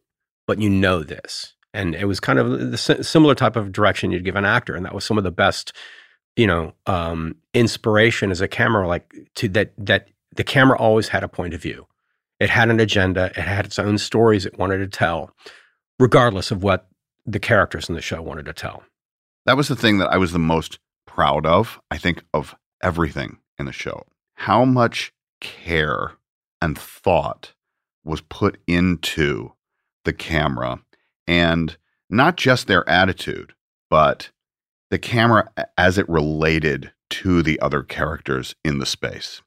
[0.46, 1.54] but you know this.
[1.72, 4.84] And it was kind of the similar type of direction you'd give an actor, and
[4.86, 5.72] that was some of the best,
[6.36, 11.24] you know, um, inspiration as a camera, like to that that the camera always had
[11.24, 11.86] a point of view
[12.38, 15.30] it had an agenda, it had its own stories it wanted to tell,
[15.98, 16.88] regardless of what
[17.24, 18.84] the characters in the show wanted to tell.
[19.46, 23.38] That was the thing that I was the most proud of, I think, of everything
[23.58, 24.04] in the show.
[24.34, 26.12] How much care
[26.60, 27.54] and thought
[28.04, 29.52] was put into
[30.04, 30.80] the camera
[31.26, 31.76] and
[32.10, 33.54] not just their attitude,
[33.88, 34.30] but
[34.90, 39.42] the camera as it related to the other characters in the space.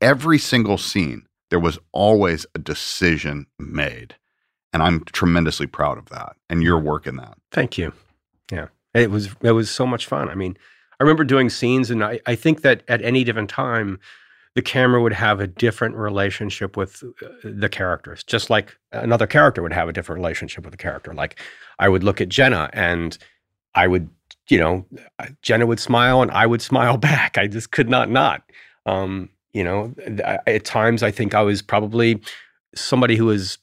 [0.00, 4.14] Every single scene there was always a decision made.
[4.72, 7.36] And I'm tremendously proud of that and your work in that.
[7.50, 7.92] Thank you.
[8.50, 8.68] Yeah.
[8.94, 10.28] It was it was so much fun.
[10.28, 10.56] I mean,
[10.98, 13.98] I remember doing scenes and I, I think that at any given time
[14.54, 19.62] the camera would have a different relationship with uh, the characters, just like another character
[19.62, 21.14] would have a different relationship with the character.
[21.14, 21.38] Like
[21.78, 23.16] I would look at Jenna and
[23.74, 24.08] I would,
[24.50, 24.86] you know,
[25.42, 27.38] Jenna would smile and I would smile back.
[27.38, 28.42] I just could not not.
[28.86, 29.94] Um, you know,
[30.46, 32.20] at times I think I was probably
[32.74, 33.58] somebody who was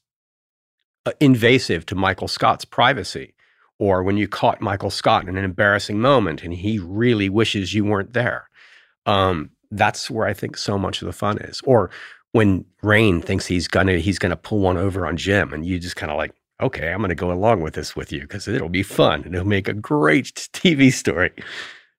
[1.06, 3.34] uh, invasive to Michael Scott's privacy.
[3.80, 7.86] Or when you caught Michael Scott in an embarrassing moment and he really wishes you
[7.86, 8.50] weren't there.
[9.06, 11.62] Um, that's where I think so much of the fun is.
[11.64, 11.92] Or
[12.32, 15.96] when Rainn thinks he's gonna he's gonna pull one over on Jim, and you just
[15.96, 18.84] kind of like, okay, I'm gonna go along with this with you because it'll be
[18.84, 21.32] fun and it'll make a great TV story.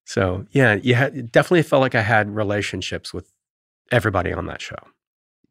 [0.05, 3.31] So yeah, you had, definitely felt like I had relationships with
[3.93, 4.79] everybody on that show.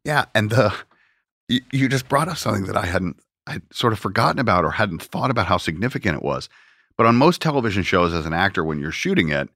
[0.04, 0.74] Yeah, and the
[1.48, 4.72] you, you just brought up something that I hadn't I'd sort of forgotten about or
[4.72, 6.48] hadn't thought about how significant it was.
[6.96, 9.48] But on most television shows as an actor when you're shooting it,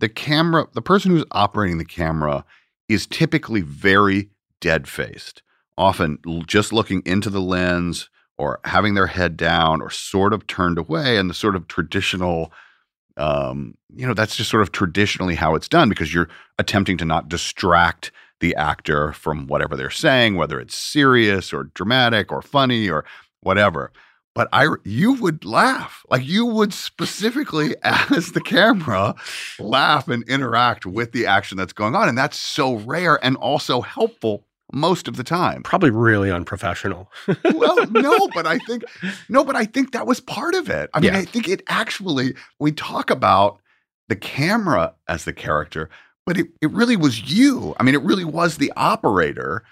[0.00, 2.44] the camera, the person who's operating the camera
[2.88, 5.42] is typically very dead-faced,
[5.78, 8.10] often just looking into the lens
[8.40, 12.50] or having their head down or sort of turned away and the sort of traditional
[13.16, 16.28] um, you know, that's just sort of traditionally how it's done because you're
[16.58, 22.32] attempting to not distract the actor from whatever they're saying, whether it's serious or dramatic
[22.32, 23.04] or funny or
[23.40, 23.92] whatever.
[24.34, 29.14] But I, you would laugh, like you would specifically, as the camera,
[29.58, 33.82] laugh and interact with the action that's going on, and that's so rare and also
[33.82, 35.62] helpful most of the time.
[35.62, 37.10] Probably really unprofessional.
[37.54, 38.84] well, no, but I think
[39.28, 40.90] no, but I think that was part of it.
[40.94, 41.18] I mean, Yeah.
[41.18, 43.60] I think it actually we talk about
[44.08, 45.88] the camera as the character,
[46.26, 47.74] but it, it really was you.
[47.78, 49.62] I mean, it really was the operator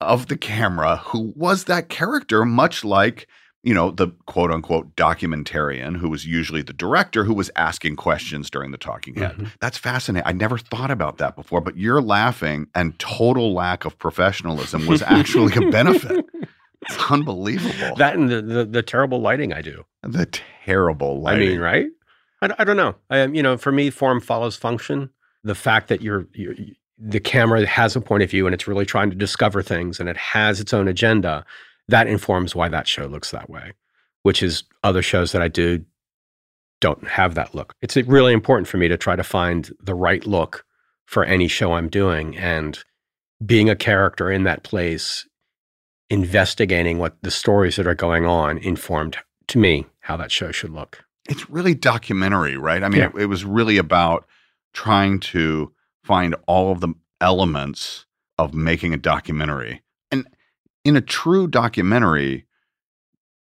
[0.00, 3.26] of the camera who was that character, much like
[3.64, 8.50] you know, the quote unquote documentarian who was usually the director who was asking questions
[8.50, 9.50] during the talking head.
[9.60, 10.26] That's fascinating.
[10.26, 15.00] I never thought about that before, but your laughing and total lack of professionalism was
[15.02, 16.26] actually a benefit.
[16.82, 17.96] It's unbelievable.
[17.96, 19.84] That and the, the the terrible lighting I do.
[20.02, 21.48] The terrible lighting.
[21.48, 21.86] I mean, right?
[22.42, 22.94] I, I don't know.
[23.08, 25.08] I, um, you know, for me, form follows function.
[25.42, 26.54] The fact that you're, you're
[26.98, 30.08] the camera has a point of view and it's really trying to discover things and
[30.08, 31.44] it has its own agenda.
[31.88, 33.72] That informs why that show looks that way,
[34.22, 35.84] which is other shows that I do
[36.80, 37.74] don't have that look.
[37.82, 40.64] It's really important for me to try to find the right look
[41.06, 42.78] for any show I'm doing and
[43.44, 45.26] being a character in that place
[46.10, 49.16] investigating what the stories that are going on informed
[49.48, 51.04] to me how that show should look.
[51.26, 52.82] it's really documentary, right?
[52.82, 53.10] I mean, Yeah.
[53.14, 54.26] it, it was really about
[54.74, 55.72] trying to
[56.02, 58.04] find all of the elements
[58.38, 59.80] of making a documentary.
[60.84, 62.46] In a true documentary,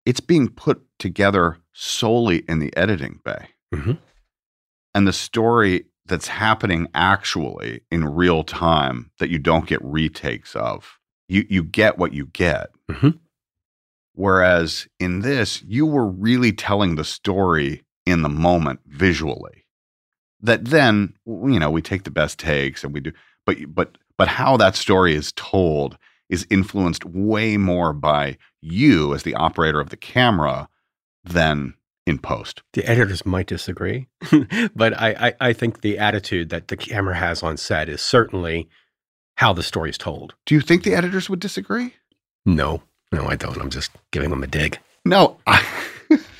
[0.05, 3.49] it's being put together solely in the editing bay.
[3.73, 3.99] Mhm.
[4.95, 10.97] And the story that's happening actually in real time that you don't get retakes of,
[11.27, 12.71] you, you get what you get.
[12.89, 13.19] Mhm.
[14.13, 19.65] Whereas in this, you were really telling the story in the moment visually.
[20.39, 23.11] That then, you know, we take the best takes and we do,
[23.45, 25.97] but but but how that story is told
[26.29, 30.67] is influenced way more by you as the operator of the camera
[31.23, 31.73] than
[32.05, 32.63] in post.
[32.73, 34.07] The editors might disagree,
[34.75, 38.69] but I, I, I think the attitude that the camera has on set is certainly
[39.35, 40.33] how the story is told.
[40.45, 41.95] Do you think the editors would disagree?
[42.45, 43.57] No, no, I don't.
[43.57, 44.79] I'm just giving them a dig.
[45.05, 45.65] No, I,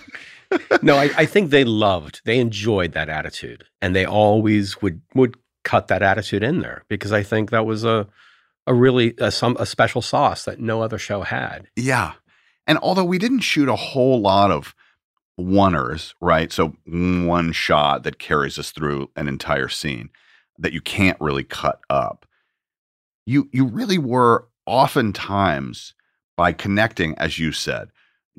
[0.81, 5.35] no, I, I think they loved, they enjoyed that attitude, and they always would would
[5.63, 8.07] cut that attitude in there because I think that was a
[8.67, 11.67] a really a, some a special sauce that no other show had.
[11.75, 12.13] Yeah.
[12.67, 14.75] And although we didn't shoot a whole lot of
[15.39, 16.51] oneers, right?
[16.51, 20.09] So one shot that carries us through an entire scene
[20.59, 22.25] that you can't really cut up.
[23.25, 25.93] You you really were oftentimes
[26.35, 27.89] by connecting, as you said,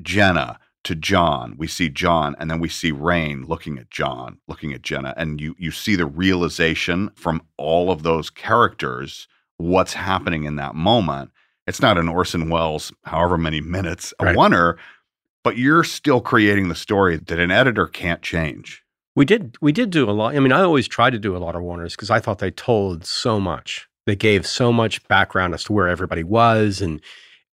[0.01, 1.55] Jenna to John.
[1.59, 5.41] We see John, and then we see Rainn looking at John, looking at Jenna, and
[5.41, 9.27] you you see the realization from all of those characters
[9.59, 11.31] what's happening in that moment.
[11.67, 14.37] It's not an Orson Welles, however many minutes a Right.
[14.37, 14.77] oneer,
[15.45, 18.83] but you're still creating the story that an editor can't change.
[19.15, 20.35] We did we did do a lot.
[20.35, 22.51] I mean, I always tried to do a lot of oneers because I thought they
[22.53, 23.89] told so much.
[24.07, 27.01] They gave so much background as to where everybody was, and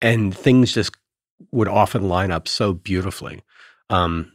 [0.03, 0.92] and things just
[1.53, 3.42] would often line up so beautifully.
[3.90, 4.32] Um,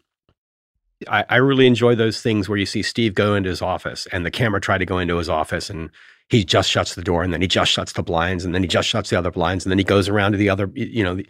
[1.08, 4.26] I, I really enjoy those things where you see Steve go into his office and
[4.26, 5.90] the camera try to go into his office and
[6.30, 8.68] he just shuts the door and then he just shuts the blinds and then he
[8.68, 11.16] just shuts the other blinds and then he goes around to the other, you know,
[11.16, 11.28] the,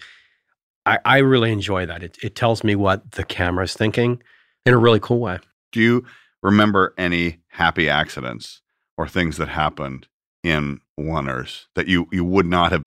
[0.86, 2.04] I, I really enjoy that.
[2.04, 4.22] It, it tells me what the camera's thinking
[4.66, 5.40] in a really cool way.
[5.72, 6.06] Do you
[6.42, 8.62] remember any happy accidents
[8.98, 10.08] or things that happened
[10.44, 12.84] in oneers that you you would not have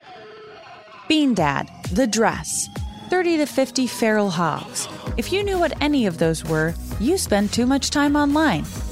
[1.08, 2.68] Bean Dad, The Dress,
[3.08, 4.86] 30 to 50 Feral Hogs.
[5.16, 8.64] If you knew what any of those were, you spend too much time online.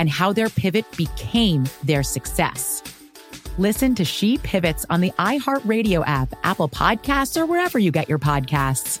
[0.00, 2.82] and how their pivot became their success.
[3.58, 8.18] Listen to She Pivots on the iHeartRadio app, Apple Podcasts, or wherever you get your
[8.18, 9.00] podcasts.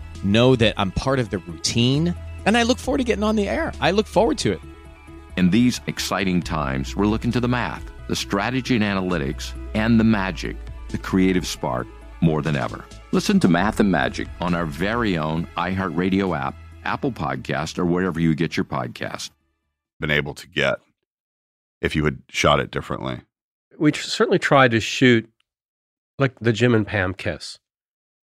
[0.23, 2.15] know that I'm part of the routine,
[2.45, 3.73] and I look forward to getting on the air.
[3.79, 4.61] I look forward to it.
[5.37, 10.03] In these exciting times, we're looking to the math, the strategy and analytics, and the
[10.03, 10.57] magic,
[10.89, 11.87] the creative spark,
[12.21, 12.85] more than ever.
[13.11, 16.55] Listen to Math and Magic on our very own iHeartRadio app,
[16.85, 19.31] Apple Podcast, or wherever you get your podcast.
[19.99, 20.79] Been able to get
[21.81, 23.21] if you had shot it differently.
[23.77, 25.29] We certainly tried to shoot
[26.19, 27.57] like the Jim and Pam kiss.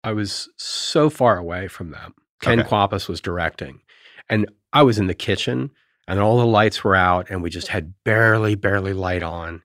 [0.07, 2.15] I was so far away from them.
[2.41, 2.69] Ken Okay.
[2.69, 3.81] Kwapis was directing,
[4.29, 5.73] and I was in the kitchen,
[6.07, 9.65] and all the lights were out, and we just had barely, barely light on,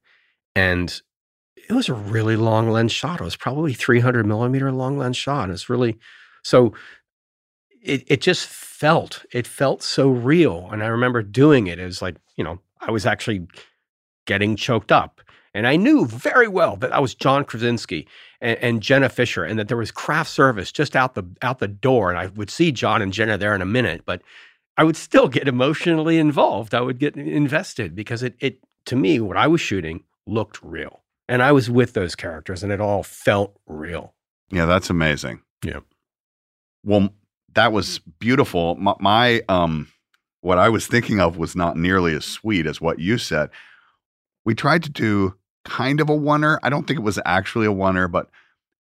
[0.56, 1.00] and
[1.70, 3.22] it was a really long lens shot.
[3.22, 5.44] It was probably 300 millimeter long lens shot.
[5.44, 6.00] And it's really
[6.44, 6.74] so.
[7.84, 11.78] It it just felt it felt so real, and I remember doing it.
[11.78, 13.46] It was like you know I was actually
[14.26, 15.22] getting choked up.
[15.54, 18.08] And I knew very well that I was John Krasinski
[18.39, 21.68] and, and Jenna Fischer, and that there was craft service just out the out the
[21.68, 22.10] door.
[22.10, 24.22] And I would see John and Jenna there in a minute, but
[24.78, 26.74] I would still get emotionally involved.
[26.74, 31.04] I would get invested because it it to me what I was shooting looked real,
[31.28, 34.14] and I was with those characters, and it all felt real.
[34.52, 35.41] Yeah, that's amazing.
[35.64, 35.80] Yeah.
[36.84, 37.10] Well,
[37.54, 38.76] that was beautiful.
[38.76, 39.88] My, my um
[40.41, 43.49] what I was thinking of was not nearly as sweet as what you said.
[44.43, 45.36] We tried to do
[45.66, 46.57] kind of a oneer.
[46.64, 48.30] I don't think it was actually a oneer, but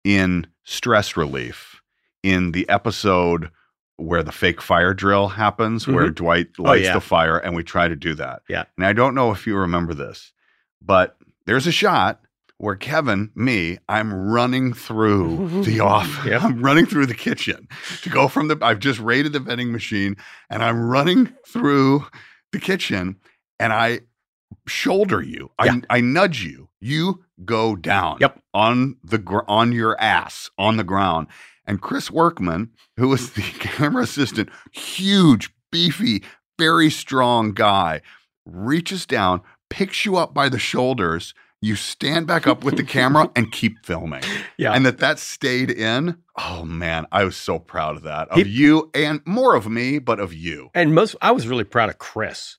[0.04, 1.82] in stress relief,
[2.24, 3.50] in the episode
[3.98, 6.16] where the fake fire drill happens, where Mhm.
[6.16, 6.94] Dwight Oh, lights yeah.
[6.94, 8.44] the fire, and we try to do that.
[8.48, 8.66] Yeah.
[8.78, 10.32] And I don't know if you remember this,
[10.82, 11.18] but
[11.48, 12.22] there's a shot
[12.60, 16.24] where Kevin, me, I'm running through the off.
[16.26, 16.44] Yep.
[16.44, 17.68] I'm running through the kitchen
[18.04, 18.58] to go from the.
[18.62, 20.16] I've just raided the vending machine,
[20.50, 22.06] and I'm running through
[22.52, 23.16] the kitchen,
[23.60, 24.02] and I
[24.68, 25.52] shoulder you.
[25.60, 26.67] I, I nudge you.
[26.80, 28.18] You go down.
[28.22, 28.42] Yep.
[28.54, 31.28] On the gr- on your ass on the ground.
[31.66, 36.24] And Chris Workman, who was the camera assistant, huge, beefy,
[36.58, 38.02] very strong guy,
[38.46, 41.34] reaches down, picks you up by the shoulders.
[41.60, 44.22] You stand back up with the camera and keep filming.
[44.58, 44.74] Yeah.
[44.74, 46.18] And that that stayed in.
[46.38, 48.30] Oh man, I was so proud of that.
[48.30, 50.70] Of He- you and more of me, but of you.
[50.76, 52.58] And most, I was really proud of Chris.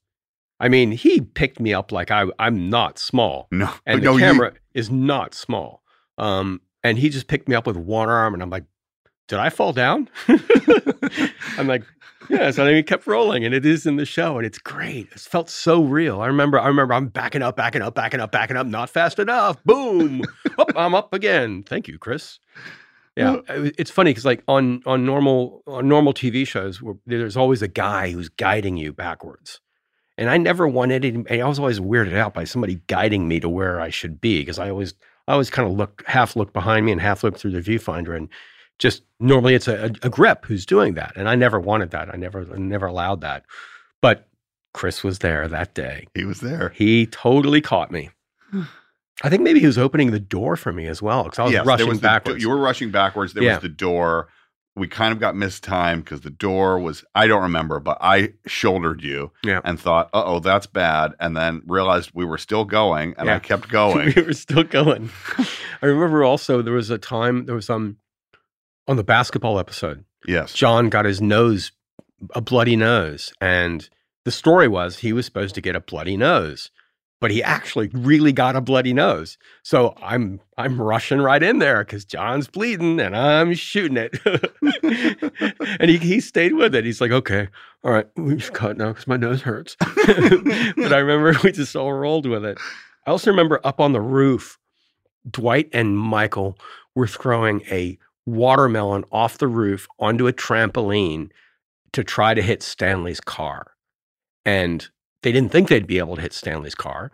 [0.60, 3.46] I mean, he picked me up like I, I'm not small.
[3.52, 5.82] No, and the no, you- camera is not small.
[6.18, 8.64] Um, and he just picked me up with one arm, and I'm like,
[9.28, 10.08] "Did I fall down?"
[11.58, 11.84] I'm like,
[12.28, 15.08] "Yes." And he kept rolling, and it is in the show, and it's great.
[15.12, 16.20] It felt so real.
[16.20, 19.18] I remember, I remember, I'm backing up, backing up, backing up, backing up, not fast
[19.18, 19.62] enough.
[19.64, 20.22] Boom!
[20.58, 21.62] Up, I'm up again.
[21.62, 22.40] Thank you, Chris.
[23.14, 27.62] Yeah, it's funny because like on on normal on normal TV shows, where there's always
[27.62, 29.60] a guy who's guiding you backwards.
[30.18, 31.30] And I never wanted it.
[31.40, 34.58] I was always weirded out by somebody guiding me to where I should be because
[34.58, 34.92] I always,
[35.28, 38.16] I always kind of look, half look behind me and half look through the viewfinder,
[38.16, 38.28] and
[38.78, 42.12] just normally it's a, a grip who's doing that, and I never wanted that.
[42.12, 43.44] I never, never allowed that.
[44.02, 44.26] But
[44.74, 46.06] Chris was there that day.
[46.14, 46.70] He was there.
[46.70, 48.10] He totally caught me.
[49.22, 51.52] I think maybe he was opening the door for me as well because I was
[51.52, 52.42] Yes, rushing was the backwards.
[52.42, 53.34] you were rushing backwards.
[53.34, 53.54] There Yeah.
[53.54, 54.28] was the door.
[54.78, 59.02] We kind of got mistimed because the door was, I don't remember, but I shouldered
[59.02, 59.60] you Yeah.
[59.64, 61.12] and thought, uh oh, that's bad.
[61.20, 64.12] And then realized we were still going and I kept going.
[64.16, 65.10] we were still going.
[65.82, 67.96] I remember also there was a time there was um
[68.86, 70.04] on the basketball episode.
[70.26, 70.52] Yes.
[70.52, 71.72] John got his nose
[72.34, 73.88] a bloody nose and
[74.24, 76.70] the story was he was supposed to get a bloody nose
[77.20, 79.38] but he actually really got a bloody nose.
[79.62, 84.18] So I'm I'm rushing right in there because John's bleeding and I'm shooting it.
[85.80, 86.84] and he he stayed with it.
[86.84, 87.48] He's like, okay,
[87.84, 89.76] all right, we just cut now because my nose hurts.
[89.80, 92.58] but I remember we just all rolled with it.
[93.06, 94.58] I also remember up on the roof,
[95.28, 96.58] Dwight and Michael
[96.94, 101.30] were throwing a watermelon off the roof onto a trampoline
[101.92, 103.72] to try to hit Stanley's car.
[104.44, 104.88] And
[105.22, 107.10] they didn't think they'd be able to hit Stanley's car.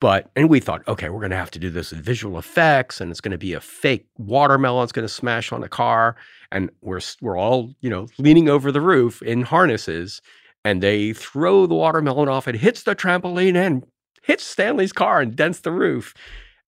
[0.00, 3.00] But, and we thought, okay, we're going to have to do this with visual effects
[3.00, 4.84] and it's going to be a fake watermelon.
[4.84, 6.14] It's going to smash on a car.
[6.52, 10.22] And we're, we're all, you know, leaning over the roof in harnesses
[10.64, 12.46] and they throw the watermelon off.
[12.46, 13.84] It hits the trampoline and
[14.22, 16.14] hits Stanley's car and dents the roof.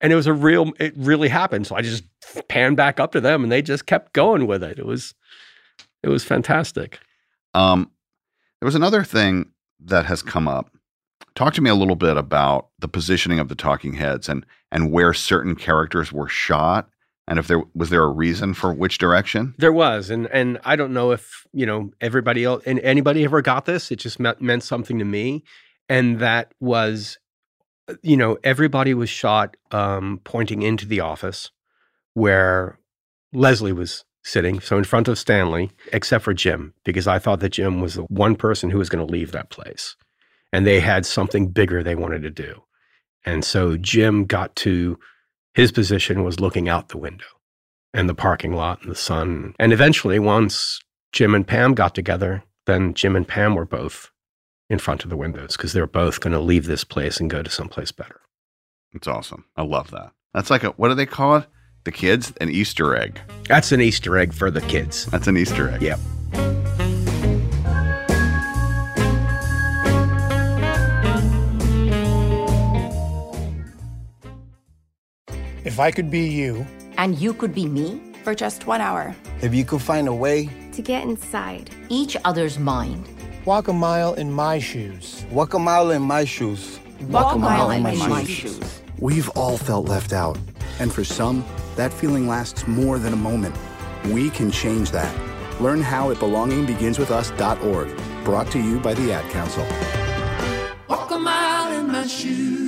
[0.01, 1.69] And it was a real, it really happened.
[1.69, 2.05] So I just
[2.49, 4.79] panned back up to them and they just kept going with it.
[4.79, 5.15] It was,
[6.03, 6.99] it was fantastic.
[7.55, 7.93] Um,
[8.61, 9.53] there was another thing
[9.85, 10.71] that has come up.
[11.35, 14.93] Talk to me a little bit about the positioning of the talking heads and and
[14.93, 16.89] where certain characters were shot
[17.31, 19.55] and if there was there a reason for which direction?
[19.57, 23.41] There was, and and I don't know if you know everybody else and anybody ever
[23.41, 23.93] got this.
[23.93, 25.45] It just meant, meant something to me,
[25.89, 27.19] and that was,
[28.03, 31.53] you know, everybody was shot um, pointing into the office
[32.15, 32.81] where
[33.33, 37.51] Leslie was sitting, so in front of Stanley, except for Jim, because I thought that
[37.51, 39.97] Jim was the one person who was going to leave that place.
[40.53, 42.63] And they had something bigger they wanted to do.
[43.25, 44.99] And so Jim got to
[45.55, 47.27] his position was looking out the window
[47.93, 49.55] and the parking lot and the sun.
[49.59, 50.81] And eventually, once
[51.13, 54.11] Jim and Pam got together, then Jim and Pam were both
[54.69, 57.43] in front of the windows because they're both going to leave this place and go
[57.43, 58.21] to someplace better.
[58.93, 59.45] It's awesome.
[59.57, 60.13] I love that.
[60.33, 61.47] That's like a what do they call it?
[61.85, 62.33] The kids?
[62.43, 63.19] An Easter egg.
[63.49, 65.07] That's an Easter egg for the kids.
[65.07, 65.81] That's an Easter egg.
[65.81, 65.99] Yep.
[75.65, 76.67] If I could be you,
[76.99, 80.51] and you could be me for just one hour, if you could find a way
[80.73, 83.09] to get inside each other's mind,
[83.47, 86.79] walk a mile in my shoes, walk a mile in my shoes,
[87.09, 88.57] walk, walk a mile, mile in, my, my shoes.
[88.59, 88.83] shoes.
[88.99, 90.39] We've all felt left out,
[90.79, 91.43] and for some,
[91.81, 93.57] that feeling lasts more than a moment.
[94.07, 95.15] We can change that.
[95.61, 98.25] Learn how at belongingbeginswithus.org.
[98.25, 99.67] Brought to you by the Ad Council.
[100.89, 102.61] Walk a mile in my shoes.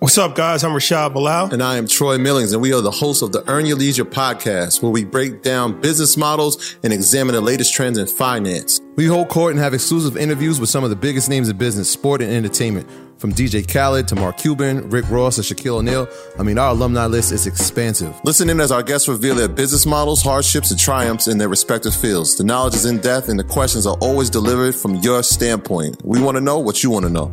[0.00, 0.64] What's up, guys?
[0.64, 1.52] I'm Rashad Bilal.
[1.52, 4.04] And I am Troy Millings, and we are the hosts of the Earn Your Leisure
[4.04, 8.80] podcast, where we break down business models and examine the latest trends in finance.
[8.96, 11.88] We hold court and have exclusive interviews with some of the biggest names in business,
[11.88, 12.88] sport, and entertainment.
[13.22, 16.08] From DJ Khaled to Mark Cuban, Rick Ross, and Shaquille O'Neal.
[16.40, 18.12] I mean, our alumni list is expansive.
[18.24, 21.94] Listen in as our guests reveal their business models, hardships, and triumphs in their respective
[21.94, 22.34] fields.
[22.34, 26.04] The knowledge is in depth, and the questions are always delivered from your standpoint.
[26.04, 27.32] We want to know what you want to know.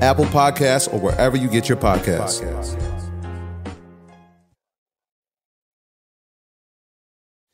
[0.00, 2.42] Apple Podcasts, or wherever you get your podcasts.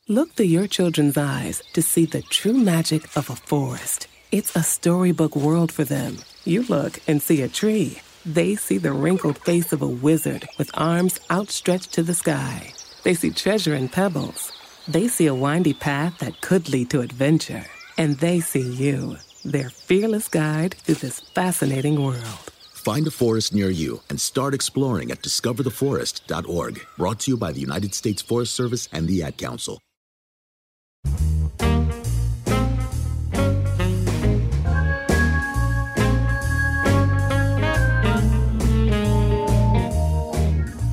[0.09, 4.09] Look through your children's eyes to see the true magic of a forest.
[4.33, 6.17] It's a storybook world for them.
[6.45, 8.01] You look and see a tree.
[8.27, 12.73] They see the wrinkled face of a wizard with arms outstretched to the sky.
[13.05, 14.51] They see treasure in pebbles.
[14.89, 17.65] They see a windy path that could lead to adventure.
[17.97, 22.51] And they see you their fearless guide through this fascinating world.
[22.73, 26.81] Find a forest near you and start exploring at discovertheforest.org.
[26.97, 29.81] Brought to you by the United States Forest Service and the Ad Council.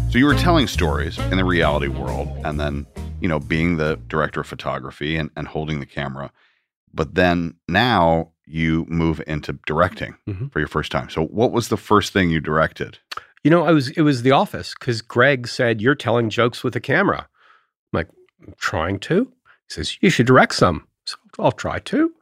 [0.10, 2.88] So you were telling stories in the reality world and then,
[3.22, 6.32] you know, being the director of photography and, and holding the camera.
[6.94, 10.52] But then now you move into directing Mhm.
[10.52, 11.10] for your first time.
[11.10, 13.00] So what was the first thing you directed?
[13.44, 16.76] You know, I was it was The Office because Greg said you're telling jokes with
[16.76, 17.28] a camera.
[17.94, 18.10] I'm like,
[18.46, 19.26] "I'm trying to.
[19.68, 20.88] He says you should direct some.
[21.06, 22.14] So I'll try to.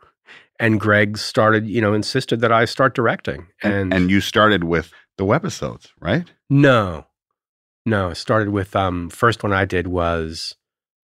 [0.60, 3.48] And Greg started, you know, insisted that I start directing.
[3.62, 6.32] And, And you started with the webisodes, right?
[6.50, 7.08] no,
[7.86, 10.56] No, it started with um first one I did was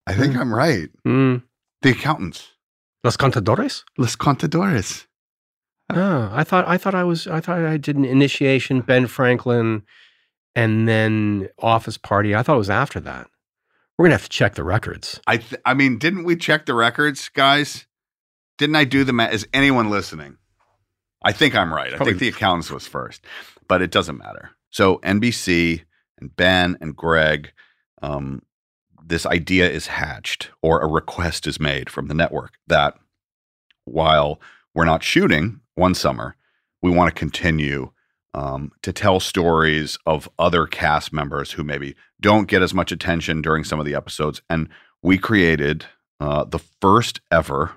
[0.06, 0.88] I think I'm right.
[1.06, 1.42] mm,
[1.82, 2.52] The accountants.
[3.05, 3.84] Los Contadores.
[3.96, 5.07] Los Contadores.
[5.90, 9.82] Oh, I thought I thought I was I thought I did an initiation, Ben Franklin,
[10.55, 12.34] and then Office Party.
[12.34, 13.28] I thought it was after that.
[13.96, 15.20] We're gonna have to check the records.
[15.26, 17.86] I th- I mean, didn't we check the records, guys?
[18.59, 19.32] Didn't I do the math?
[19.32, 20.36] Is anyone listening?
[21.22, 21.94] I think I'm right.
[21.94, 23.24] I think the accountants was first,
[23.66, 24.51] but it doesn't matter.
[24.70, 25.82] So NBC
[26.20, 27.53] and Ben and Greg,
[28.03, 28.42] um,
[29.09, 32.94] this idea is hatched or a request is made from the network that
[33.84, 34.40] while
[34.74, 36.36] we're not shooting one summer,
[36.82, 37.90] we want to continue
[38.34, 43.40] um, to tell stories of other cast members who maybe don't get as much attention
[43.40, 44.42] during some of the episodes.
[44.50, 44.68] And
[45.02, 45.86] we created
[46.20, 47.72] uh, the first ever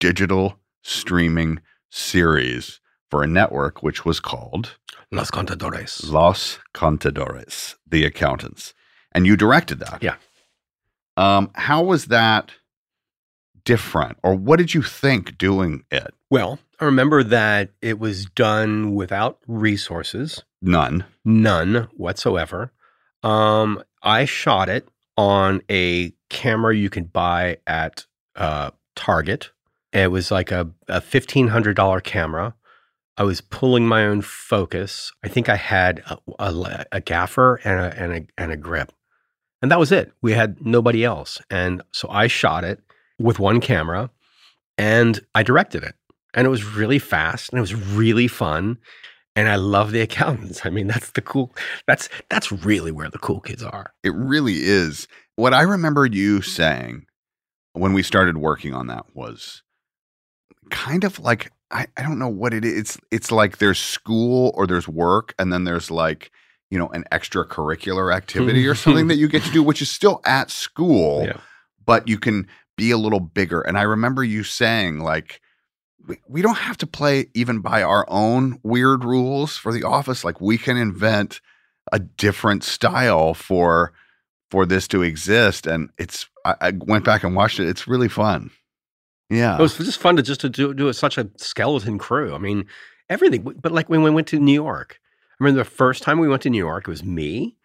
[0.00, 1.60] digital streaming
[1.90, 4.76] series for a network, which was called
[5.12, 6.10] Los Contadores.
[6.10, 8.74] Los Contadores, The Accountants.
[9.12, 10.02] And you directed that.
[10.02, 10.16] Yeah.
[11.16, 12.50] Um, how was that
[13.64, 14.18] different?
[14.22, 16.14] Or what did you think doing it?
[16.30, 21.04] Well, I remember that it was done without resources, None.
[21.24, 22.72] none whatsoever.
[23.22, 29.50] Um, I shot it on a camera you could buy at uh, Target.
[29.92, 32.54] It was like a, a fifteen hundred dollar camera.
[33.18, 35.12] I was pulling my own focus.
[35.22, 38.90] I think I had a, a, a gaffer and a, and a and a grip,
[39.62, 40.12] and that was it.
[40.20, 42.80] We had nobody else, and so I shot it
[43.18, 44.10] with one camera,
[44.76, 45.94] and I directed it,
[46.34, 48.78] and it was really fast and it was really fun,
[49.36, 50.66] and I love the accountants.
[50.66, 51.54] I mean, that's the cool.
[51.86, 53.92] That's that's really where the cool kids are.
[54.02, 55.08] It really is.
[55.36, 57.06] What I remember you saying
[57.72, 59.62] when we started working on that was
[60.70, 62.78] kind of like I, I don't know what it is.
[62.78, 66.30] It's it's like there's school or there's work, and then there's like,
[66.72, 68.78] you know, an extracurricular activity or mm-hmm.
[68.82, 71.36] something that you get to do, which is still at school, Yeah.
[71.84, 72.48] but you can
[72.78, 73.60] be a little bigger.
[73.60, 75.42] And I remember you saying, like,
[76.08, 80.24] we, we don't have to play even by our own weird rules for the office.
[80.24, 81.42] Like we can invent
[81.92, 83.92] a different style for
[84.50, 85.66] for this to exist.
[85.66, 87.68] And it's I, I went back and watched it.
[87.68, 88.50] It's really fun.
[89.28, 89.56] Yeah.
[89.56, 92.34] Oh, it was just fun to just to do do such a skeleton crew.
[92.34, 92.64] I mean,
[93.10, 93.42] everything.
[93.42, 94.98] But like when we went to New York,
[95.42, 97.56] remember the first time we went to New York, it was me,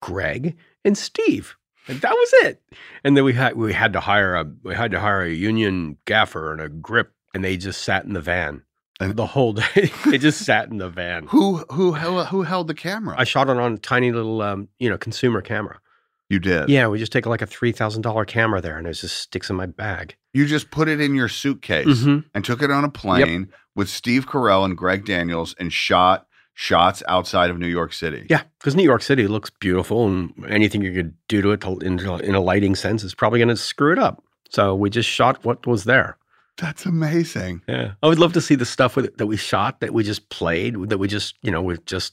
[0.00, 1.56] Greg, and Steve.
[1.88, 2.62] And that was it.
[3.04, 5.96] And then we had we had to hire a we had to hire a union
[6.04, 8.62] gaffer and a grip, and they just sat in the van
[9.00, 9.90] the whole day.
[10.06, 11.26] they just sat in the van.
[11.28, 13.14] Who who who, who held the camera?
[13.18, 15.80] I shot it on a tiny little um, you know consumer camera.
[16.28, 16.68] you did.
[16.68, 19.48] Yeah, we just take like a three thousand dollar camera there, and it just sticks
[19.50, 20.14] in my bag.
[20.34, 22.24] You just put it in your suitcase Mhm.
[22.34, 26.26] and took it on a plane with Steve Carell and Greg Daniels and shot
[26.60, 28.26] shots outside of New York City.
[28.28, 31.78] Yeah, because New York City looks beautiful, and anything you could do to it to,
[31.78, 34.22] in, in a lighting sense is probably going to screw it up.
[34.50, 36.18] So we just shot what was there.
[36.58, 37.62] That's amazing.
[37.66, 40.28] Yeah, I would love to see the stuff with, that we shot that we just
[40.28, 42.12] played that we just you know we're just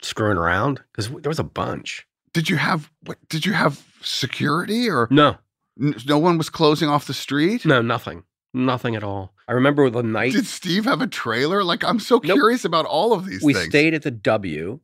[0.00, 2.06] screwing around because there was a bunch.
[2.32, 5.36] Did you have what did you have security or No,
[5.78, 7.66] n- no one was closing off the street?
[7.66, 8.22] no, nothing,
[8.54, 9.34] nothing at all.
[9.48, 11.62] I remember the night Did Steve have a trailer?
[11.64, 12.36] Like I'm so Nope.
[12.36, 13.66] curious about all of these we things.
[13.66, 14.80] stayed at the W,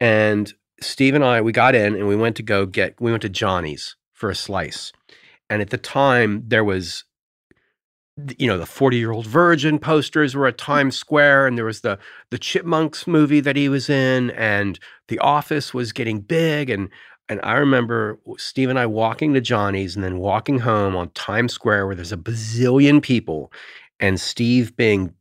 [0.00, 3.22] and Steve and I we got in and we went to go get we went
[3.22, 4.92] to Johnny's for a slice,
[5.48, 7.04] and at the time there was,
[8.38, 10.64] you know, the forty year old virgin posters were at hmm.
[10.64, 11.98] Times Square, and there was the
[12.30, 16.90] the Chipmunks movie that he was in, and The Office was getting big, and
[17.32, 21.52] and I remember Steve and I walking to Johnny's and then walking home on Times
[21.52, 23.52] Square where there's a bazillion people,
[23.98, 25.14] and Steve being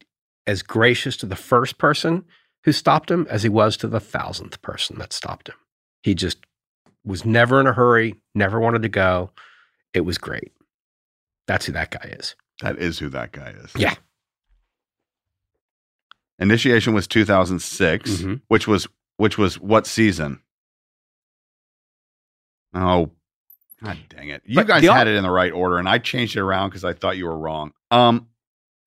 [0.47, 2.23] as gracious to the first person
[2.63, 5.55] who stopped him as he was to the thousandth person that stopped him.
[6.03, 6.37] He just
[7.03, 9.31] was never in a hurry, never wanted to go.
[9.93, 10.51] It was great.
[11.47, 12.35] That's who that guy is.
[12.61, 13.71] That is who that guy is.
[13.75, 13.95] Yeah.
[16.39, 18.41] Initiation was 2006, Mhm.
[18.47, 18.87] which was
[19.17, 20.41] which was what season?
[22.73, 23.11] Oh,
[23.83, 24.41] god dang it!
[24.45, 26.83] You But guys had it in the right order, and I changed it around because
[26.83, 27.71] I thought you were wrong.
[27.91, 28.27] Um,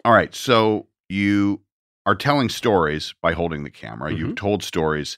[0.05, 0.35] all right.
[0.35, 1.61] So you
[2.07, 4.11] are telling stories by holding the camera.
[4.11, 4.19] Mm-hmm.
[4.19, 5.17] You've told stories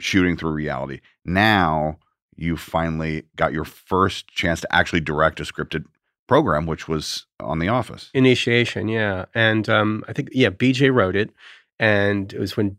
[0.00, 1.00] shooting through reality.
[1.24, 1.98] Now
[2.36, 5.84] you finally got your first chance to actually direct a scripted
[6.26, 8.10] program, which was on The Office.
[8.14, 9.26] Initiation, yeah.
[9.34, 11.30] And um, I think, yeah, BJ wrote it.
[11.78, 12.76] And it was when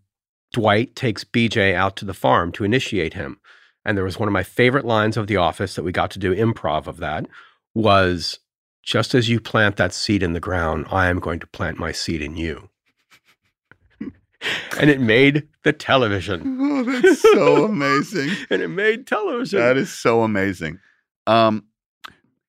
[0.54, 3.40] Dwight takes BJ out to the farm to initiate him.
[3.88, 6.20] And there was one of my favorite lines of The Office that we got to
[6.20, 7.26] do improv of that
[7.74, 8.38] was
[8.84, 11.94] just as you plant that seed in the ground, I am going to plant my
[11.94, 12.70] seed in you.
[14.80, 16.58] and it made the television.
[16.78, 18.30] Oh, that's so amazing.
[18.52, 19.60] and it made television.
[19.60, 20.80] That is so amazing.
[21.26, 21.64] Um,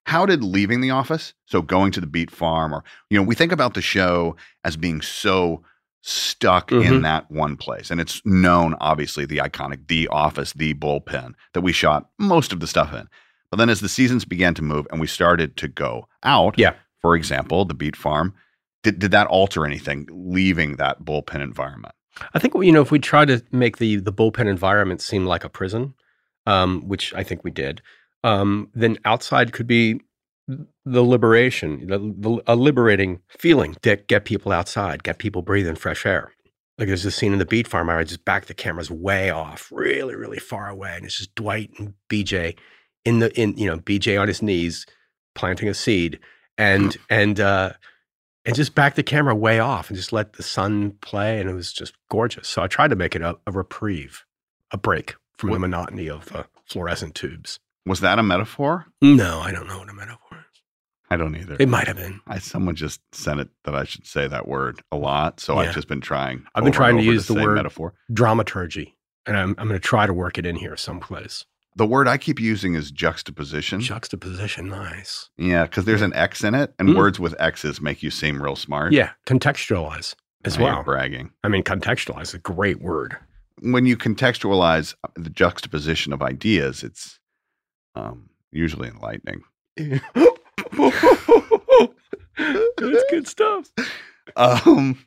[0.05, 3.34] how did leaving the office, so going to the beet farm, or you know, we
[3.34, 5.62] think about the show as being so
[6.09, 7.02] stuck in Mhm.
[7.02, 11.72] that one place, and it's known, obviously, the iconic the office, the bullpen that we
[11.72, 13.09] shot most of the stuff in.
[13.50, 16.74] But then, as the seasons began to move and we started to go out, yeah,
[17.00, 18.34] for example, the beet farm,
[18.82, 21.94] did did that alter anything leaving that bullpen environment?
[22.34, 25.44] I think you know if we try to make the the bullpen environment seem like
[25.44, 25.94] a prison,
[26.46, 27.82] um, which I think we did,
[28.24, 30.00] um, then outside could be
[30.84, 36.07] the liberation, the, the, a liberating feeling to get people outside, get people breathing fresh
[36.07, 36.32] air.
[36.78, 39.30] Like there's this scene in the beet farm where I just back the cameras way
[39.30, 42.57] off, really, really far away, and it's just Dwight and BJ
[43.05, 44.86] in the in you know BJ on his knees
[45.34, 46.20] planting a seed,
[46.57, 47.72] and and uh,
[48.44, 51.55] and just back the camera way off and just let the sun play, and it
[51.55, 52.46] was just gorgeous.
[52.46, 54.24] So I tried to make it a, a reprieve,
[54.70, 57.59] a break from the monotony of the fluorescent tubes.
[57.86, 58.86] Was that a metaphor?
[59.01, 60.28] No, I don't know what a metaphor.
[61.11, 61.56] I don't either.
[61.59, 62.20] It might have been.
[62.26, 65.68] I, someone just sent it that I should say that word a lot, so Yeah.
[65.68, 66.44] I've just been trying.
[66.54, 67.94] I've been trying to use the word metaphor.
[68.12, 68.96] dramaturgy,
[69.26, 71.44] and I'm I'm going to try to work it in here someplace.
[71.76, 73.80] The word I keep using is juxtaposition.
[73.80, 75.30] Juxtaposition, nice.
[75.36, 76.96] Yeah, because there's an X in it, and Mm.
[76.96, 78.92] words with X's make you seem real smart.
[78.92, 80.82] Yeah, contextualize as you're well.
[80.82, 81.30] bragging.
[81.44, 83.16] I mean, contextualize is a great word.
[83.61, 87.18] When you contextualize the juxtaposition of ideas, it's
[87.94, 89.42] um, usually enlightening.
[92.78, 93.70] That's good stuff.
[94.36, 95.04] Um,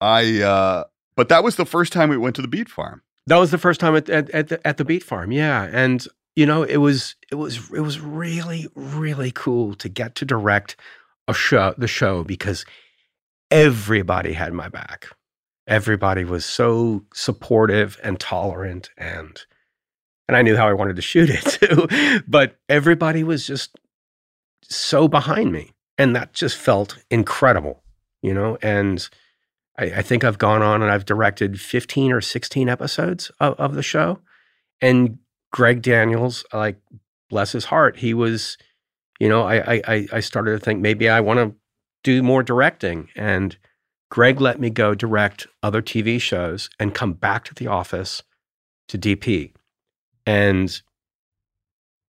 [0.00, 0.84] I uh,
[1.16, 3.02] but that was the first time we went to the beet farm.
[3.26, 5.32] That was the first time at at at the, at the beet farm.
[5.32, 6.06] Yeah, and
[6.36, 10.76] you know it was it was it was really really cool to get to direct
[11.26, 12.64] a show the show because
[13.50, 15.08] everybody had my back.
[15.66, 19.40] Everybody was so supportive and tolerant and
[20.28, 22.22] and I knew how I wanted to shoot it too.
[22.28, 23.76] But everybody was just
[24.68, 25.72] so behind me.
[25.98, 27.82] And that just felt incredible,
[28.22, 28.58] you know?
[28.60, 29.08] And
[29.78, 33.74] I, I think I've gone on and I've directed 15 or 16 episodes of, of
[33.74, 34.20] the show.
[34.80, 35.18] And
[35.52, 36.76] Greg Daniels, like,
[37.30, 38.58] bless his heart, he was,
[39.18, 41.54] you know, I, I, I- I started to think maybe I want to
[42.04, 43.08] do more directing.
[43.16, 43.56] And
[44.10, 48.22] Greg let me go direct other TV shows and come back to the office
[48.88, 49.52] to DP.
[50.26, 50.80] And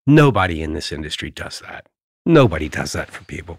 [0.05, 1.87] nobody in this industry does that.
[2.27, 3.57] Nobody does that for people.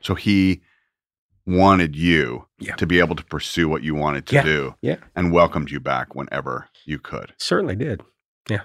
[0.00, 0.60] So he
[1.46, 2.74] wanted you Yeah.
[2.76, 4.96] to be able to pursue what you wanted to Yeah, do, yeah.
[5.14, 7.34] and welcomed you back whenever you could.
[7.38, 8.02] Certainly did.
[8.50, 8.62] Yeah.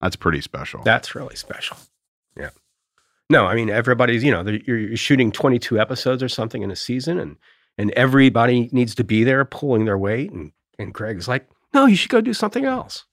[0.00, 0.82] That's pretty special.
[0.84, 1.76] That's really special.
[2.36, 2.50] Yeah.
[3.28, 4.24] No, I mean everybody's.
[4.24, 7.36] You know, you're, you're shooting 22 episodes or something in a season, and
[7.78, 10.30] and everybody needs to be there pulling their weight.
[10.32, 13.04] And and Greg's like, no, you should go do something else.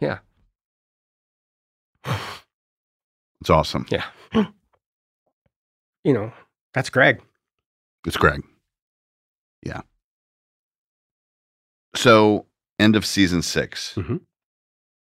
[0.00, 0.18] Yeah.
[2.04, 3.86] It's awesome.
[3.90, 4.04] Yeah.
[6.04, 6.32] You know,
[6.74, 7.20] that's Greg.
[8.06, 8.42] It's Greg.
[9.64, 9.82] Yeah.
[11.94, 12.46] So,
[12.78, 14.16] end of season 6 Mm-hmm.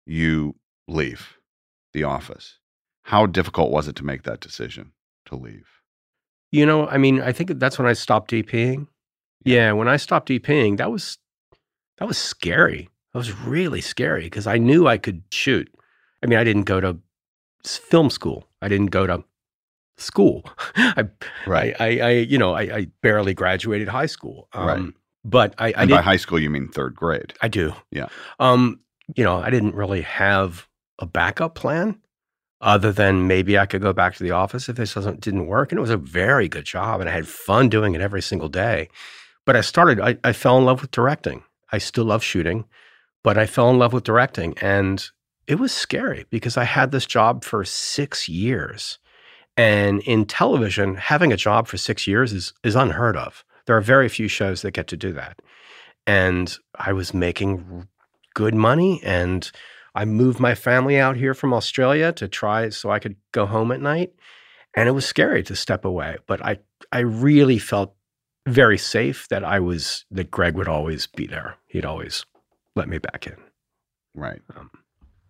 [0.07, 0.55] you
[0.87, 1.37] leave
[1.93, 2.59] the office.
[3.03, 4.93] How difficult was it to make that decision
[5.27, 5.67] to leave?
[6.53, 8.87] You know, I mean, I think that's when I stopped DPing.
[9.45, 11.19] Yeah, when I stopped DPing, that was
[11.99, 12.89] that was scary.
[13.13, 15.71] That was really scary because I knew I could shoot.
[16.23, 16.99] I mean, I didn't go to
[17.65, 18.49] film school.
[18.61, 19.25] I didn't go to
[19.97, 20.45] school.
[20.77, 21.09] I,
[21.47, 21.75] Right.
[21.81, 24.49] I, I, you know, I, I barely graduated high school.
[24.53, 24.95] Um, Right.
[25.25, 27.35] But I, I and by high school, you mean third grade.
[27.43, 27.75] I do.
[27.91, 28.07] Yeah.
[28.39, 28.81] Um,
[29.15, 30.69] you know, I didn't really have
[31.01, 32.01] a backup plan
[32.61, 35.71] other than maybe I could go back to the office if this doesn't didn't work.
[35.71, 38.49] And it was a very good job and I had fun doing it every single
[38.49, 38.89] day.
[39.45, 41.43] But I started, I, I fell in love with directing.
[41.73, 42.65] I still love shooting,
[43.23, 44.57] but I fell in love with directing.
[44.59, 45.09] And
[45.49, 48.99] it was scary because I had this job for six years.
[49.57, 53.45] And in television, having a job for six years is is unheard of.
[53.67, 55.41] There are very few shows that get to do that.
[56.07, 57.89] And I was making
[58.35, 59.51] good money and
[59.95, 63.73] I moved my family out here from Australia to try so I could go home
[63.73, 64.13] at night.
[64.77, 66.59] And it was scary to step away, but I
[66.93, 67.95] I really felt
[68.47, 71.57] very safe that I was that Greg would always be there.
[71.67, 72.27] He'd always
[72.77, 73.37] let me back in.
[74.15, 74.41] Right.
[74.55, 74.71] Um,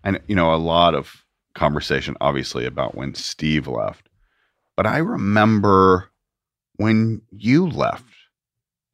[0.08, 4.08] and, you know, a lot of conversation, obviously, about when Steve left.
[4.74, 6.08] But I remember
[6.76, 8.14] when you left,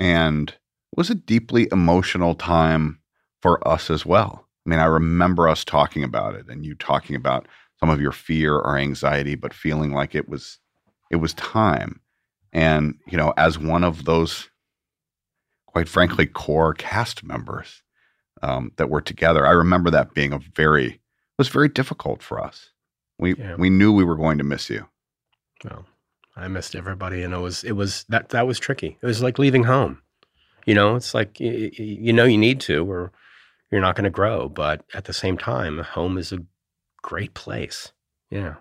[0.00, 2.98] and it was a deeply emotional time
[3.42, 4.48] for us as well.
[4.66, 7.46] I mean, I remember us talking about it and you talking about
[7.78, 10.58] some of your fear or anxiety, but feeling like it was
[11.12, 12.00] it was time.
[12.52, 14.50] And, you know, as one of those,
[15.66, 17.84] quite frankly, core cast members
[18.42, 21.00] um, that were together, I remember that being a very,
[21.38, 22.70] was very difficult for us.
[23.18, 23.56] We, Yeah.
[23.56, 24.88] we knew we were going to miss you.
[25.64, 25.86] Well,
[26.36, 28.98] I missed everybody, and it was it was that that was tricky.
[29.00, 30.02] It was like leaving home.
[30.66, 33.12] You know, it's like you, you know you need to, or
[33.70, 34.48] you're not going to grow.
[34.48, 36.44] But at the same time, home is a
[37.02, 37.92] great place.
[38.30, 38.54] Yeah.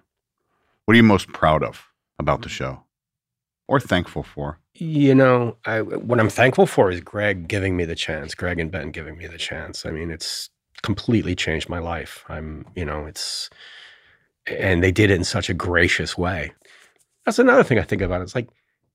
[0.85, 1.87] What are you most proud of
[2.19, 2.51] about the mm.
[2.51, 2.83] show
[3.67, 4.59] or thankful for?
[4.75, 8.35] You know, I what I'm thankful for is Greg giving me the chance.
[8.35, 9.85] Greg and Ben giving me the chance.
[9.85, 10.49] I mean, it's
[10.83, 12.23] completely changed my life.
[12.29, 13.49] I'm, you know, it's
[14.45, 16.53] and they did it in such a gracious way.
[17.25, 18.21] That's another thing I think about.
[18.21, 18.49] It's like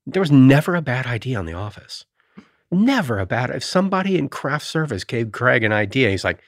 [0.07, 2.05] there was never a bad idea on The Office.
[2.71, 3.51] Never a bad.
[3.51, 6.41] If somebody in craft service gave Greg an idea, he's like,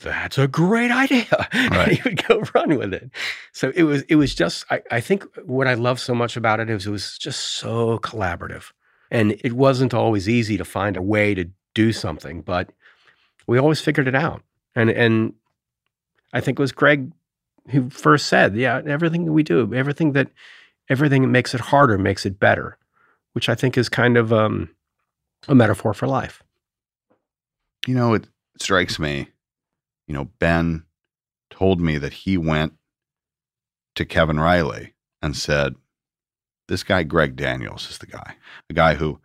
[0.00, 3.10] "That's a great idea," and he would go run with it.
[3.52, 4.02] So it was.
[4.02, 4.64] It was just.
[4.70, 7.98] I, I think what I love so much about it is it was just so
[8.00, 8.72] collaborative,
[9.12, 12.72] and it wasn't always easy to find a way to do something, but
[13.46, 14.42] we always figured it out.
[14.74, 15.34] And and
[16.32, 17.12] I think it was Greg
[17.70, 20.30] who first said, "Yeah, everything that we do, everything that
[20.88, 22.78] everything that makes it harder makes it better,"
[23.32, 24.70] which I think is kind of um,
[25.48, 26.42] a metaphor for life.
[27.86, 29.28] You know, it strikes me,
[30.06, 30.84] you know, Ben
[31.50, 32.74] told me that he went
[33.94, 35.74] to Kevin Reilly and said,
[36.68, 38.36] This guy, Greg Daniels, is the guy,
[38.68, 39.20] a guy who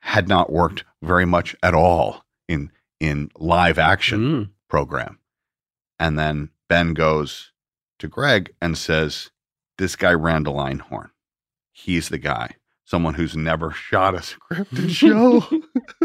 [0.00, 5.18] had not worked very much at all in in live action program.
[5.98, 7.52] And then Ben goes
[7.98, 9.30] to Greg and says,
[9.76, 11.10] This guy, Randall Einhorn,
[11.72, 12.56] he's the guy.
[12.86, 15.44] Someone who's never shot a scripted show.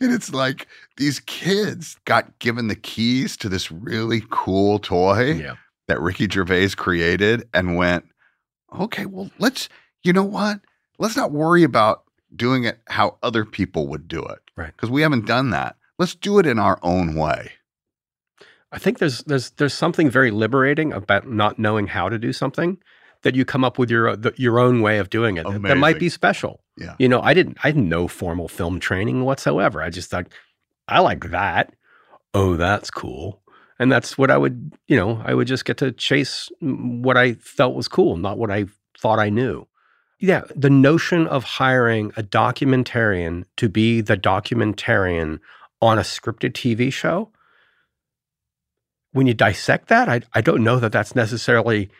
[0.00, 5.54] and it's like these kids got given the keys to this really cool toy
[5.86, 8.06] that Ricky Gervais created and went,
[8.78, 9.68] okay, well, let's,
[10.04, 10.60] you know what?
[10.98, 14.38] Let's not worry about doing it how other people would do it.
[14.56, 14.72] Right.
[14.74, 15.76] Because we haven't done that.
[15.98, 17.52] Let's do it in our own way.
[18.72, 22.78] I think there's there's there's something very liberating about not knowing how to do something
[23.22, 25.76] that you come up with your the, your own way of doing it that- that
[25.78, 26.60] might be special.
[26.76, 26.94] Yeah.
[26.98, 29.82] You know, I didn't I had no formal film training whatsoever.
[29.82, 30.28] I just thought
[30.88, 31.74] I like that.
[32.32, 33.42] Oh, that's cool.
[33.78, 37.32] And that's what I would, you know, I would just get to chase what I
[37.34, 38.66] felt was cool, not what I
[38.98, 39.66] thought I knew.
[40.18, 45.38] Yeah, the notion of hiring a documentarian to be the documentarian
[45.80, 47.30] on a scripted TV show
[49.12, 51.90] when you dissect that, I, I don't know that that's necessarily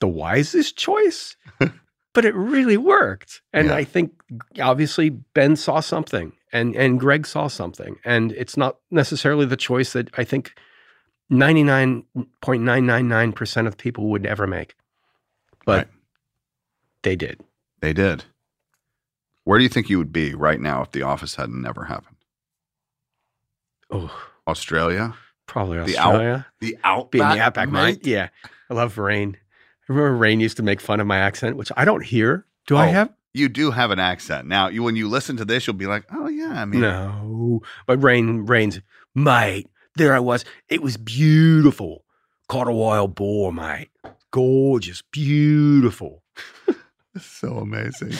[0.00, 1.36] the wisest choice,
[2.14, 3.42] but it really worked.
[3.52, 4.12] And I think
[4.60, 7.96] obviously Ben saw something and, and Greg saw something.
[8.04, 10.54] And it's not necessarily the choice that I think
[11.30, 14.76] 99.999% of people would ever make.
[15.64, 15.88] But
[17.02, 17.40] they did.
[17.80, 18.24] They did.
[19.44, 22.16] Where do you think you would be right now if The Office had never happened?
[23.90, 25.14] Oh, Australia?
[25.46, 26.46] Probably The out- Australia.
[26.60, 28.06] the outback, Being the outback, mate.
[28.06, 28.28] Yeah.
[28.70, 29.34] I love Rainn.
[29.36, 32.46] I remember Rainn used to make fun of my accent, which I don't hear.
[32.66, 33.12] Do I Oh, have?
[33.32, 34.48] You do have an accent.
[34.48, 36.60] Now, you, when you listen to this, you'll be like, oh, yeah.
[36.60, 38.80] I mean, No, but Rainn, Rainn's,
[39.14, 39.68] mate.
[39.94, 40.44] There I was.
[40.68, 42.04] It was beautiful.
[42.48, 43.88] Caught a wild boar, mate.
[44.30, 46.22] Gorgeous, beautiful.
[47.20, 48.12] so amazing.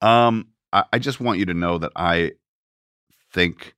[0.00, 2.32] Um, I, I just want you to know that I
[3.32, 3.74] think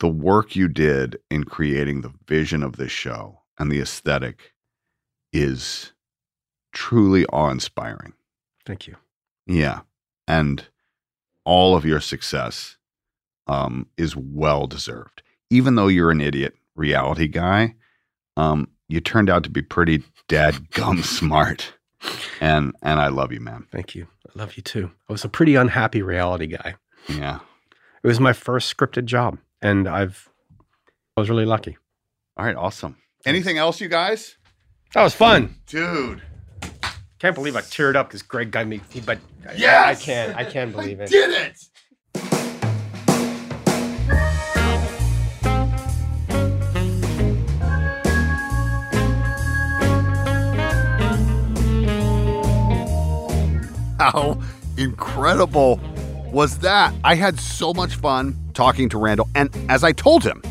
[0.00, 4.52] the work you did in creating the vision of this show and the aesthetic
[5.32, 5.92] is
[6.72, 8.12] truly awe inspiring.
[8.64, 8.96] Thank you.
[9.46, 9.80] Yeah.
[10.26, 10.66] And
[11.44, 12.76] all of your success
[13.46, 15.22] um, is well deserved.
[15.50, 17.74] Even though you're an idiot reality guy,
[18.36, 21.72] um, you turned out to be pretty dad gum smart.
[22.40, 23.66] And and I love you, man.
[23.72, 24.06] Thank you.
[24.28, 24.92] I love you too.
[25.08, 26.76] I was a pretty unhappy reality guy.
[27.08, 27.40] Yeah.
[28.02, 30.28] It was my first scripted job, and I've
[31.16, 31.76] I was really lucky.
[32.36, 32.96] All right, awesome.
[33.26, 34.36] Anything else, you guys?
[34.94, 36.22] That was fun, dude.
[37.18, 38.80] Can't believe I teared up because Greg got me.
[38.90, 40.04] he- But I- I Yes!
[40.04, 40.34] can.
[40.36, 41.10] I can't believe it.
[41.10, 41.58] Did it?
[53.98, 54.38] How
[54.76, 55.80] incredible
[56.32, 56.94] was that?
[57.02, 59.28] I had so much fun talking to Randall.
[59.36, 60.42] And as I told him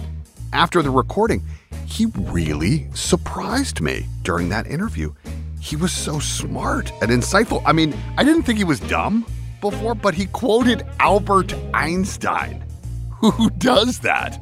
[0.54, 1.44] after the recording,
[1.86, 5.14] he really surprised me during that interview.
[5.60, 7.62] He was so smart and insightful.
[7.66, 9.26] I mean, I didn't think he was dumb
[9.60, 12.64] before, but he quoted Albert Einstein.
[13.20, 14.42] Who does that?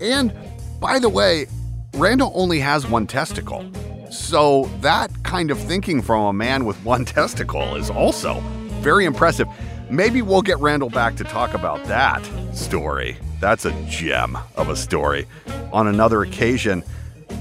[0.00, 0.34] And
[0.80, 1.46] by the way,
[1.94, 3.64] Randall only has one testicle.
[4.10, 8.40] So that kind of thinking from a man with one testicle is also
[8.80, 9.46] very impressive.
[9.90, 12.24] Maybe we'll get Randall back to talk about that
[12.54, 13.16] story.
[13.40, 15.26] That's a gem of a story
[15.72, 16.82] on another occasion.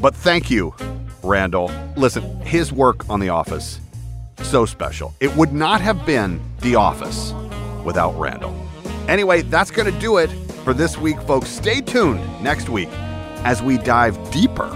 [0.02, 0.76] But thank you,
[1.24, 1.72] Randall.
[1.96, 3.80] Listen, his work on The Office,
[4.42, 5.14] so special.
[5.20, 7.34] It would not have been The Office
[7.86, 8.54] without Randall.
[9.08, 10.28] Anyway, that's going to do it
[10.64, 11.50] for this week, folks.
[11.50, 12.90] Stay tuned next week
[13.44, 14.68] as we dive deeper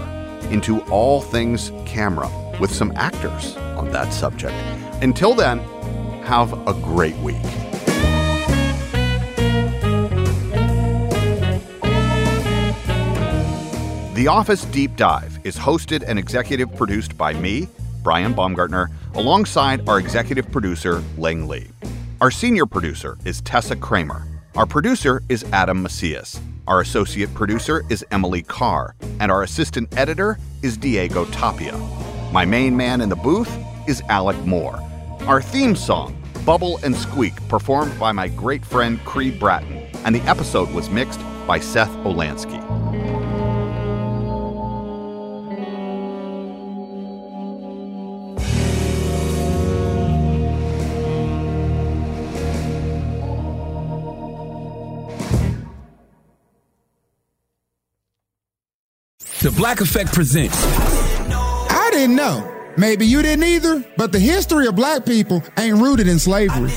[0.50, 4.54] into all things camera with some actors on that subject.
[5.02, 5.60] Until then,
[6.28, 7.42] have a great week.
[14.14, 17.66] The Office Deep Dive is hosted and executive produced by me,
[18.02, 21.68] Brian Baumgartner, alongside our executive producer, Ling Lee.
[22.20, 24.26] Our senior producer is Tessa Kramer.
[24.54, 26.38] Our producer is Adam Macias.
[26.66, 28.96] Our associate producer is Emily Carr.
[29.18, 31.78] And our assistant editor is Diego Tapia.
[32.32, 33.50] My main man in the booth
[33.88, 34.78] is Alec Moore.
[35.22, 36.17] Our theme song,
[36.48, 39.86] Bubble and Squeak, performed by my great friend Creed Bratton.
[40.06, 42.58] And the episode was mixed by Seth Olansky.
[59.42, 60.56] The Black Effect presents.
[60.64, 62.57] I didn't know.
[62.78, 66.70] Maybe you didn't either, but the history of black people ain't rooted in slavery.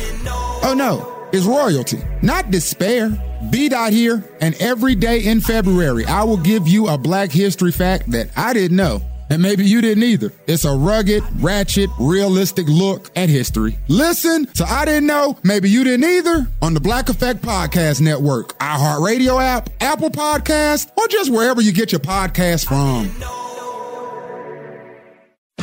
[0.64, 3.12] Oh no, it's royalty, not despair.
[3.50, 7.72] B dot here, and every day in February, I will give you a black history
[7.72, 9.02] fact that I didn't know.
[9.32, 10.34] And maybe you didn't either.
[10.46, 13.80] It's a rugged, ratchet, realistic look at history.
[13.88, 18.58] Listen to I Didn't Know, Maybe You Didn't Either on the Black Effect Podcast Network,
[18.60, 23.51] iHeartRadio app, Apple Podcast, or just wherever you get your podcast from.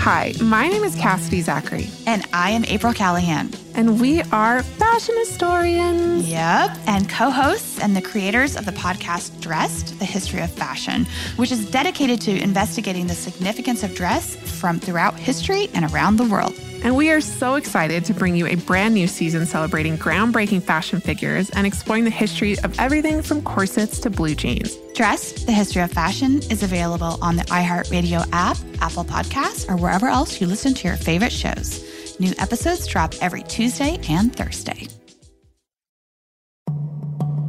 [0.01, 1.88] Hi, my name is Cassidy Zachary.
[2.07, 3.51] And I am April Callahan.
[3.74, 6.28] And we are fashion historians.
[6.28, 6.78] Yep.
[6.86, 11.06] And co hosts and the creators of the podcast Dressed, the History of Fashion,
[11.36, 16.24] which is dedicated to investigating the significance of dress from throughout history and around the
[16.24, 16.54] world.
[16.84, 21.00] And we are so excited to bring you a brand new season celebrating groundbreaking fashion
[21.00, 24.76] figures and exploring the history of everything from corsets to blue jeans.
[24.94, 30.06] Dressed, the History of Fashion is available on the iHeartRadio app, Apple Podcasts, or wherever
[30.06, 31.84] else you listen to your favorite shows.
[32.20, 34.88] New episodes drop every Tuesday and Thursday.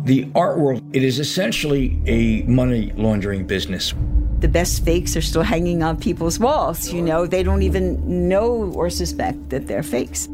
[0.03, 3.95] The art world, it is essentially a money laundering business.
[4.41, 6.93] The best fakes are still hanging on people's walls.
[6.93, 10.27] You know, they don't even know or suspect that they're fakes.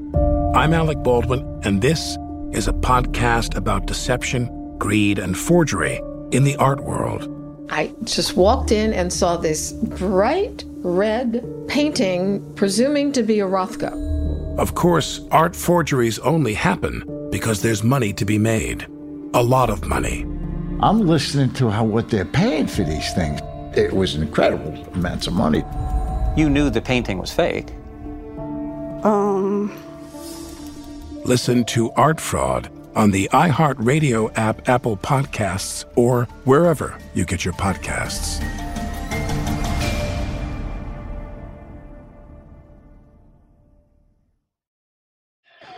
[0.54, 2.18] I'm Alec Baldwin, and this
[2.52, 7.32] is a podcast about deception, greed, and forgery in the art world.
[7.70, 14.15] I just walked in and saw this bright red painting, presuming to be a Rothko.
[14.58, 18.88] Of course, art forgeries only happen because there's money to be made.
[19.34, 20.22] A lot of money.
[20.82, 23.42] I'm listening to how what they're paying for these things.
[23.76, 25.64] It was incredible amounts of money.
[26.38, 27.70] You knew the painting was fake.
[29.04, 29.78] Um.
[31.26, 37.54] Listen to Art Fraud on the iHeartRadio app, Apple Podcasts, or wherever you get your
[37.56, 38.42] podcasts.